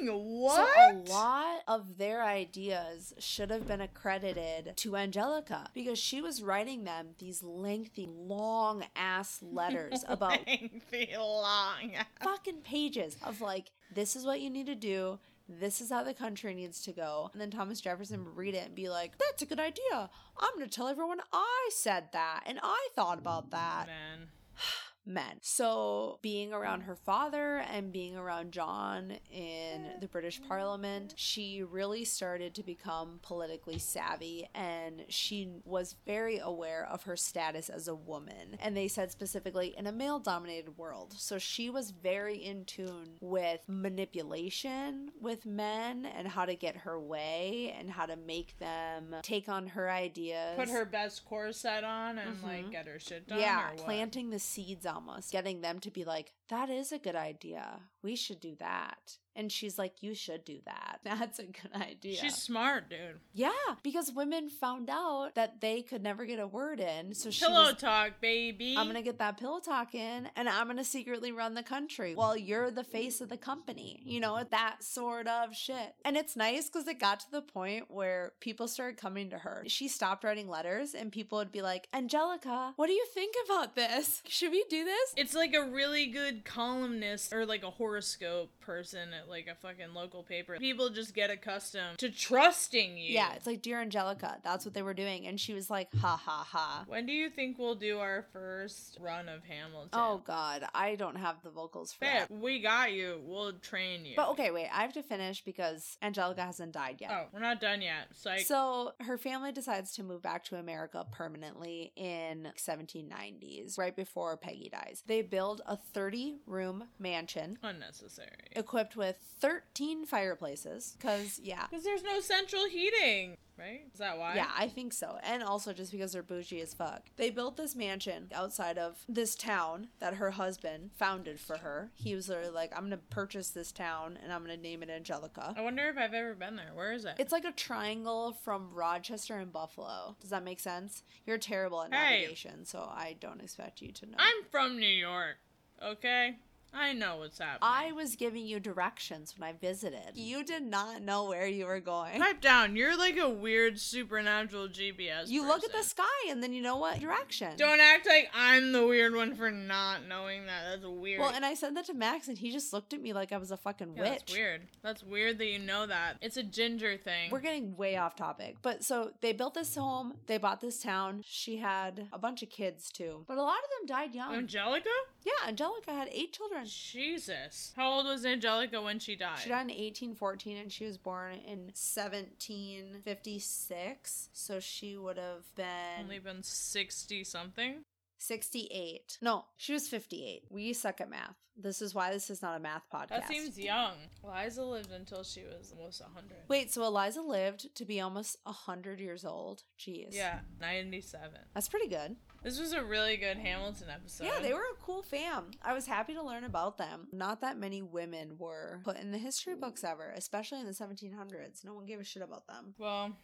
What? 0.02 0.70
So 0.76 0.92
a 0.92 0.94
lot 1.12 1.62
of 1.68 1.98
their 1.98 2.24
ideas 2.24 3.14
should 3.20 3.50
have 3.52 3.68
been 3.68 3.82
accredited 3.82 4.74
to 4.78 4.96
Angelica 4.96 5.70
because 5.74 6.00
she 6.00 6.22
was 6.22 6.42
writing 6.42 6.84
them 6.84 7.10
these 7.20 7.44
lengthy, 7.44 8.08
long 8.10 8.84
ass 8.96 9.40
letters 9.42 10.04
about 10.08 10.46
Lengthy, 10.48 11.10
long. 11.18 11.94
fucking 12.22 12.62
pages 12.64 13.18
of 13.24 13.42
like, 13.42 13.72
this 13.94 14.16
is 14.16 14.26
what 14.26 14.42
you 14.42 14.50
need 14.50 14.66
to 14.66 14.76
do. 14.76 15.20
This 15.48 15.82
is 15.82 15.90
how 15.90 16.04
the 16.04 16.14
country 16.14 16.54
needs 16.54 16.82
to 16.84 16.92
go. 16.94 17.30
And 17.34 17.42
then 17.42 17.52
Thomas 17.52 17.82
Jefferson 17.82 18.24
would 18.24 18.38
read 18.38 18.56
it 18.56 18.66
and 18.66 18.76
be 18.76 18.90
like, 18.90 19.18
that's 19.18 19.42
a 19.42 19.46
good 19.46 19.60
idea. 19.60 20.10
I'm 20.40 20.56
going 20.56 20.68
to 20.68 20.74
tell 20.74 20.88
everyone 20.88 21.20
I 21.32 21.70
said 21.72 22.06
that 22.14 22.44
and 22.46 22.60
I 22.64 22.88
thought 22.96 23.20
about 23.20 23.52
that. 23.52 23.88
Man. 23.88 24.28
men. 25.06 25.38
So, 25.42 26.20
being 26.22 26.54
around 26.54 26.82
her 26.82 26.96
father 26.96 27.58
and 27.72 27.92
being 27.92 28.16
around 28.16 28.52
John 28.54 29.14
in 29.32 29.86
the 30.00 30.08
British 30.08 30.42
Parliament, 30.48 31.14
she 31.18 31.62
really 31.64 32.06
started 32.06 32.54
to 32.56 32.64
become 32.64 33.20
politically 33.22 33.80
savvy 33.80 34.48
and 34.56 35.04
she 35.10 35.50
was 35.66 35.96
very 36.06 36.38
aware 36.40 36.88
of 36.90 37.04
her 37.04 37.16
status 37.18 37.70
as 37.70 37.88
a 37.88 37.96
woman. 37.96 38.58
And 38.60 38.78
they 38.78 38.88
said 38.88 39.12
specifically 39.12 39.76
in 39.78 39.88
a 39.88 39.92
male 39.92 40.20
dominated 40.20 40.78
world. 40.78 41.14
So, 41.18 41.38
she 41.38 41.70
was 41.70 41.92
very 41.92 42.38
in 42.38 42.66
tune 42.66 43.18
with 43.20 43.62
manipulation 43.68 45.12
with 45.20 45.46
men 45.46 46.06
and 46.06 46.28
how 46.28 46.46
to 46.46 46.56
get 46.56 46.76
her 46.78 47.00
way 47.00 47.76
and 47.78 47.90
how 47.90 48.06
to 48.06 48.16
make 48.16 48.58
them 48.60 49.16
take 49.22 49.50
on 49.50 49.68
her 49.68 49.90
ideas. 49.90 50.56
Put 50.58 50.70
her 50.70 50.86
best 50.86 51.26
corset 51.26 51.84
on 51.84 52.18
and 52.18 52.42
like 52.44 52.66
Mhm. 52.66 52.72
get 52.72 52.88
her 52.88 53.00
shit 53.00 53.28
done. 53.28 53.40
Yeah, 53.40 53.70
or 53.72 53.76
what? 53.76 53.86
planting 53.86 54.30
the 54.30 54.40
seeds 54.40 54.86
almost, 54.94 55.32
getting 55.32 55.62
them 55.62 55.80
to 55.80 55.92
be 55.92 56.06
like, 56.06 56.34
that 56.54 56.70
is 56.70 56.92
a 56.92 57.00
good 57.00 57.16
idea. 57.16 57.80
We 58.04 58.16
should 58.16 58.40
do 58.40 58.56
that. 58.60 59.18
And 59.36 59.52
she's 59.52 59.80
like, 59.80 60.04
you 60.04 60.14
should 60.14 60.46
do 60.46 60.60
that. 60.66 61.00
That's 61.04 61.40
a 61.40 61.46
good 61.46 61.74
idea. 61.74 62.18
She's 62.18 62.36
smart, 62.36 62.90
dude. 62.90 63.20
yeah, 63.34 63.50
because 63.82 64.12
women 64.16 64.48
found 64.48 64.90
out 64.92 65.32
that 65.34 65.60
they 65.60 65.82
could 65.82 66.04
never 66.04 66.26
get 66.26 66.38
a 66.40 66.46
word 66.46 66.80
in. 66.80 67.16
So 67.16 67.32
she 67.32 67.44
Pillow 67.44 67.72
was, 67.72 67.78
talk, 67.78 68.22
baby. 68.22 68.76
I'm 68.78 68.86
gonna 68.86 69.02
get 69.02 69.18
that 69.18 69.40
pillow 69.40 69.60
talk 69.60 69.96
in 69.96 70.30
and 70.36 70.48
I'm 70.48 70.68
gonna 70.68 70.84
secretly 70.84 71.32
run 71.32 71.56
the 71.56 71.64
country 71.64 72.14
while 72.14 72.38
you're 72.38 72.70
the 72.70 72.84
face 72.84 73.22
of 73.22 73.30
the 73.30 73.38
company. 73.38 74.02
You 74.06 74.20
know, 74.20 74.44
that 74.52 74.84
sort 74.84 75.28
of 75.28 75.56
shit. 75.56 75.96
And 76.06 76.16
it's 76.16 76.36
nice 76.36 76.68
because 76.70 76.88
it 76.88 77.00
got 77.00 77.22
to 77.22 77.32
the 77.32 77.42
point 77.42 77.86
where 77.90 78.34
people 78.40 78.68
started 78.68 78.98
coming 78.98 79.32
to 79.32 79.40
her. 79.40 79.64
She 79.68 79.88
stopped 79.88 80.24
writing 80.24 80.48
letters 80.48 80.94
and 80.94 81.12
people 81.12 81.40
would 81.40 81.52
be 81.52 81.64
like, 81.64 81.88
Angelica, 81.94 82.74
what 82.76 82.86
do 82.88 82.94
you 82.94 83.06
think 83.16 83.34
about 83.46 83.76
this? 83.76 84.22
Should 84.28 84.52
we 84.52 84.64
do 84.70 84.84
this? 84.84 85.14
It's 85.18 85.34
like 85.34 85.56
a 85.56 85.64
really 85.66 86.08
good 86.08 86.43
columnist 86.44 87.34
or 87.34 87.46
like 87.46 87.64
a 87.64 87.70
horoscope 87.70 88.52
person 88.60 89.10
at 89.14 89.30
like 89.30 89.48
a 89.48 89.56
fucking 89.56 89.94
local 89.94 90.24
paper. 90.24 90.58
People 90.58 90.90
just 90.90 91.14
get 91.14 91.30
accustomed 91.30 91.98
to 92.00 92.10
trusting 92.10 92.98
you. 92.98 93.14
Yeah, 93.14 93.34
it's 93.34 93.46
like, 93.48 93.62
Dear 93.62 93.82
Angelica, 93.82 94.38
that's 94.44 94.66
what 94.66 94.74
they 94.74 94.82
were 94.82 94.94
doing. 94.94 95.28
And 95.28 95.40
she 95.40 95.54
was 95.54 95.70
like, 95.70 95.94
ha 95.96 96.16
ha 96.24 96.48
ha. 96.50 96.84
When 96.88 97.06
do 97.06 97.12
you 97.14 97.30
think 97.30 97.58
we'll 97.60 97.76
do 97.76 98.00
our 98.00 98.26
first 98.34 98.98
run 99.02 99.30
of 99.30 99.44
Hamilton? 99.44 99.90
Oh 99.94 100.22
God, 100.26 100.64
I 100.74 100.96
don't 100.96 101.16
have 101.18 101.42
the 101.44 101.50
vocals 101.50 101.94
for 101.94 102.06
Hey, 102.06 102.20
that. 102.20 102.32
we 102.32 102.60
got 102.60 102.92
you. 102.94 103.22
We'll 103.26 103.54
train 103.54 104.06
you. 104.06 104.14
But 104.16 104.30
okay, 104.30 104.52
wait, 104.52 104.70
I 104.74 104.82
have 104.82 104.94
to 104.94 105.04
finish 105.04 105.44
because 105.44 105.98
Angelica 106.02 106.44
hasn't 106.44 106.72
died 106.74 106.98
yet. 107.00 107.12
Oh, 107.12 107.26
we're 107.34 107.40
not 107.40 107.60
done 107.62 107.82
yet. 107.82 108.08
Psych. 108.14 108.42
So 108.42 108.94
her 109.02 109.18
family 109.18 109.52
decides 109.52 109.94
to 109.96 110.04
move 110.04 110.22
back 110.22 110.44
to 110.46 110.56
America 110.58 111.06
permanently 111.12 111.92
in 111.96 112.50
1790s, 112.58 113.78
right 113.78 113.96
before 113.96 114.38
Peggy 114.38 114.70
dies. 114.72 115.04
They 115.06 115.22
build 115.22 115.62
a 115.68 115.78
30 115.78 116.23
room 116.48 116.86
mansion 117.00 117.58
Unnecessary. 117.64 118.30
equipped 118.56 118.96
with 118.96 119.18
13 119.40 120.06
fireplaces. 120.06 120.98
Cause 121.00 121.40
yeah. 121.44 121.66
Because 121.70 121.84
there's 121.84 122.04
no 122.04 122.20
central 122.20 122.68
heating, 122.68 123.38
right? 123.58 123.82
Is 123.94 124.00
that 124.00 124.18
why? 124.18 124.36
Yeah, 124.36 124.50
I 124.58 124.68
think 124.68 124.94
so. 124.94 125.18
And 125.24 125.44
also 125.44 125.74
just 125.74 125.92
because 125.92 126.12
they're 126.14 126.24
bougie 126.24 126.62
as 126.62 126.74
fuck. 126.74 127.04
They 127.18 127.30
built 127.30 127.58
this 127.58 127.76
mansion 127.76 128.30
outside 128.34 128.78
of 128.78 128.98
this 129.10 129.36
town 129.36 129.88
that 130.00 130.16
her 130.16 130.32
husband 130.32 130.92
founded 130.96 131.40
for 131.40 131.58
her. 131.58 131.92
He 131.96 132.16
was 132.16 132.30
literally 132.30 132.52
like, 132.52 132.72
I'm 132.76 132.84
gonna 132.84 132.98
purchase 133.10 133.50
this 133.50 133.72
town 133.72 134.18
and 134.24 134.32
I'm 134.32 134.42
gonna 134.42 134.58
name 134.58 134.84
it 134.84 134.90
Angelica. 134.90 135.54
I 135.58 135.62
wonder 135.62 135.88
if 135.90 135.98
I've 135.98 136.14
ever 136.14 136.34
been 136.36 136.56
there. 136.56 136.72
Where 136.74 136.94
is 136.94 137.06
it? 137.06 137.16
It's 137.20 137.32
like 137.32 137.46
a 137.46 137.52
triangle 137.52 138.34
from 138.44 138.70
Rochester 138.74 139.36
and 139.38 139.52
Buffalo. 139.52 140.16
Does 140.22 140.30
that 140.32 140.44
make 140.44 140.60
sense? 140.60 141.04
You're 141.26 141.38
terrible 141.38 141.82
at 141.84 141.94
Hey. 141.94 142.20
navigation, 142.22 142.66
so 142.66 142.80
I 142.80 143.16
don't 143.20 143.42
expect 143.42 143.82
you 143.82 143.92
to 143.92 144.06
know. 144.06 144.16
I'm 144.18 144.44
from 144.52 144.78
New 144.80 144.86
York. 144.88 145.38
Okay? 145.84 146.38
I 146.76 146.94
know 146.94 147.18
what's 147.18 147.38
happening. 147.38 147.60
I 147.62 147.92
was 147.92 148.16
giving 148.16 148.48
you 148.48 148.60
directions 148.60 149.36
when 149.38 149.48
I 149.48 149.54
visited. 149.54 150.16
You 150.16 150.44
did 150.44 150.64
not 150.64 151.04
know 151.04 151.26
where 151.26 151.46
you 151.46 151.68
were 151.68 151.80
going. 151.80 152.20
Pipe 152.20 152.42
down. 152.42 152.76
You're 152.76 152.98
like 152.98 153.18
a 153.18 153.30
weird 153.30 153.80
supernatural 153.80 154.70
GPS. 154.70 155.28
You 155.28 155.46
look 155.46 155.64
at 155.64 155.72
the 155.72 155.84
sky 155.84 156.04
and 156.30 156.42
then 156.42 156.52
you 156.52 156.64
know 156.64 156.78
what 156.78 157.00
direction. 157.00 157.56
Don't 157.58 157.80
act 157.80 158.08
like 158.08 158.30
I'm 158.34 158.72
the 158.72 158.88
weird 158.88 159.16
one 159.16 159.36
for 159.36 159.52
not 159.52 160.08
knowing 160.08 160.48
that. 160.48 160.64
That's 160.72 160.86
weird. 160.86 161.20
Well, 161.20 161.32
and 161.34 161.46
I 161.46 161.54
said 161.54 161.76
that 161.78 161.86
to 161.86 161.94
Max, 161.94 162.28
and 162.28 162.38
he 162.38 162.52
just 162.52 162.74
looked 162.74 162.94
at 162.94 163.02
me 163.02 163.14
like 163.14 163.32
I 163.32 163.38
was 163.38 163.52
a 163.52 163.58
fucking 163.58 163.94
yeah, 163.96 164.02
witch. 164.02 164.10
that's 164.20 164.34
weird. 164.34 164.62
That's 164.82 165.04
weird 165.04 165.38
that 165.38 165.46
you 165.46 165.60
know 165.60 165.86
that. 165.86 166.18
It's 166.22 166.38
a 166.38 166.44
ginger 166.44 166.98
thing. 166.98 167.30
We're 167.30 167.42
getting 167.42 167.78
way 167.78 167.98
off 167.98 168.16
topic. 168.16 168.58
But 168.64 168.84
so 168.84 169.12
they 169.22 169.32
built 169.32 169.54
this 169.54 169.76
home, 169.76 170.16
they 170.26 170.40
bought 170.40 170.60
this 170.60 170.82
town. 170.82 171.24
She 171.24 171.58
had 171.58 172.08
a 172.12 172.18
bunch 172.18 172.42
of 172.42 172.50
kids 172.50 172.90
too, 172.90 173.26
but 173.28 173.38
a 173.38 173.44
lot 173.44 173.58
of 173.58 173.70
them 173.80 173.96
died 173.96 174.16
young. 174.16 174.34
Angelica? 174.34 174.90
Yeah, 175.26 175.48
Angelica 175.48 175.94
had 175.94 176.10
eight 176.12 176.34
children. 176.34 176.66
Jesus. 176.66 177.72
How 177.76 177.92
old 177.92 178.06
was 178.06 178.26
Angelica 178.26 178.82
when 178.82 179.00
she 179.00 179.16
died? 179.16 179.40
She 179.40 179.50
died 179.50 179.62
in 179.62 179.68
1814 179.70 180.58
and 180.58 180.72
she 180.72 180.86
was 180.86 180.98
born 180.98 181.34
in 181.46 181.72
1756. 181.76 184.30
So 184.34 184.60
she 184.60 184.98
would 184.98 185.18
have 185.18 185.56
been 185.56 186.02
Only 186.02 186.20
been 186.20 186.44
60 186.44 187.24
something? 187.24 187.86
68. 188.18 189.18
No, 189.22 189.46
she 189.58 189.74
was 189.74 189.88
58. 189.88 190.44
We 190.50 190.74
suck 190.74 191.02
at 191.02 191.10
math. 191.10 191.36
This 191.56 191.82
is 191.82 191.94
why 191.94 192.12
this 192.12 192.30
is 192.32 192.42
not 192.42 192.56
a 192.56 192.60
math 192.60 192.84
podcast. 192.92 193.10
That 193.10 193.28
seems 193.28 193.60
young. 193.60 193.94
Eliza 194.24 194.64
lived 194.64 194.92
until 194.92 195.24
she 195.24 195.44
was 195.44 195.72
almost 195.78 196.02
100. 196.02 196.32
Wait, 196.48 196.72
so 196.72 196.84
Eliza 196.84 197.22
lived 197.22 197.76
to 197.76 197.86
be 197.86 198.02
almost 198.02 198.38
100 198.44 199.00
years 199.00 199.24
old? 199.24 199.62
Jeez. 199.80 200.16
Yeah, 200.16 200.40
97. 200.60 201.30
That's 201.54 201.70
pretty 201.70 201.90
good. 201.90 202.16
This 202.44 202.60
was 202.60 202.74
a 202.74 202.84
really 202.84 203.16
good 203.16 203.38
Hamilton 203.38 203.88
episode. 203.90 204.26
Yeah, 204.26 204.40
they 204.42 204.54
were 204.54 204.60
a 204.60 204.84
cool 204.84 205.02
fam. 205.02 205.52
I 205.62 205.74
was 205.74 205.88
happy 205.88 206.14
to 206.14 206.22
learn 206.22 206.44
about 206.44 206.78
them. 206.78 207.08
Not 207.14 207.40
that 207.40 207.58
many 207.58 207.82
women 207.82 208.36
were 208.38 208.82
put 208.84 208.98
in 208.98 209.12
the 209.12 209.18
history 209.18 209.56
books 209.56 209.84
ever, 209.86 210.12
especially 210.16 210.60
in 210.60 210.66
the 210.66 210.74
1700s. 210.74 211.64
No 211.64 211.74
one 211.74 211.86
gave 211.86 212.02
a 212.02 212.04
shit 212.04 212.22
about 212.22 212.46
them. 212.48 212.76
Well, 212.78 213.16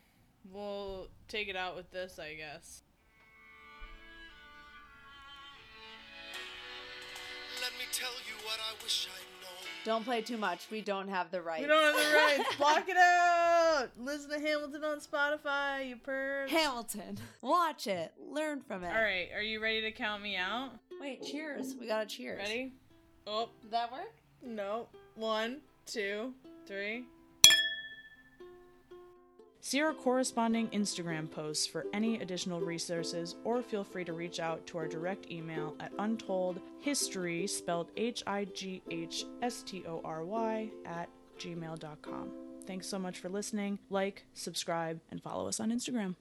we'll 0.49 1.09
take 1.27 1.49
it 1.49 1.57
out 1.57 1.75
with 1.75 1.91
this, 1.91 2.17
I 2.17 2.35
guess. 2.35 2.83
Let 7.61 7.73
me 7.73 7.85
tell 7.91 8.13
you 8.25 8.35
what 8.45 8.57
I 8.57 8.81
wish 8.81 9.09
I'd 9.13 9.19
known. 9.33 9.38
Don't 9.89 10.05
play 10.05 10.21
too 10.21 10.37
much. 10.37 10.67
We 10.69 10.81
don't 10.81 11.07
have 11.07 11.31
the 11.31 11.41
rights. 11.41 11.63
We 11.63 11.67
don't 11.67 11.81
have 11.83 11.95
the 11.95 12.15
rights. 12.43 12.55
Block 12.57 12.87
it 12.87 12.95
out. 12.95 13.87
Listen 13.97 14.29
to 14.29 14.39
Hamilton 14.39 14.83
on 14.83 14.99
Spotify, 14.99 15.89
you 15.89 15.95
pervs. 15.95 16.49
Hamilton. 16.49 17.17
Watch 17.41 17.87
it. 17.87 18.13
Learn 18.31 18.61
from 18.61 18.83
it. 18.83 18.89
All 18.95 19.01
right, 19.01 19.29
are 19.33 19.41
you 19.41 19.59
ready 19.59 19.81
to 19.81 19.91
count 19.91 20.21
me 20.21 20.35
out? 20.35 20.73
Wait, 21.01 21.23
cheers. 21.23 21.73
We 21.81 21.87
got 21.87 22.07
to 22.07 22.15
cheers. 22.17 22.37
Ready? 22.37 22.71
Oh, 23.25 23.49
Did 23.63 23.71
that 23.71 23.91
work? 23.91 24.13
no. 24.43 24.89
One, 25.15 25.57
two, 25.87 26.35
three. 26.67 27.05
See 29.61 29.81
our 29.81 29.93
corresponding 29.93 30.69
Instagram 30.69 31.29
posts 31.29 31.67
for 31.67 31.85
any 31.93 32.21
additional 32.21 32.61
resources, 32.61 33.35
or 33.43 33.61
feel 33.61 33.83
free 33.83 34.05
to 34.05 34.13
reach 34.13 34.39
out 34.39 34.65
to 34.67 34.77
our 34.77 34.87
direct 34.87 35.29
email 35.29 35.75
at 35.79 35.95
untoldhistory, 35.97 37.49
spelled 37.49 37.91
H 37.97 38.23
I 38.25 38.45
G 38.45 38.81
H 38.89 39.25
S 39.41 39.61
T 39.63 39.83
O 39.85 40.01
R 40.05 40.23
Y, 40.23 40.69
at 40.85 41.09
gmail.com. 41.37 42.31
Thanks 42.65 42.87
so 42.87 42.99
much 42.99 43.19
for 43.19 43.29
listening. 43.29 43.79
Like, 43.89 44.25
subscribe, 44.33 45.01
and 45.11 45.21
follow 45.21 45.47
us 45.47 45.59
on 45.59 45.71
Instagram. 45.71 46.15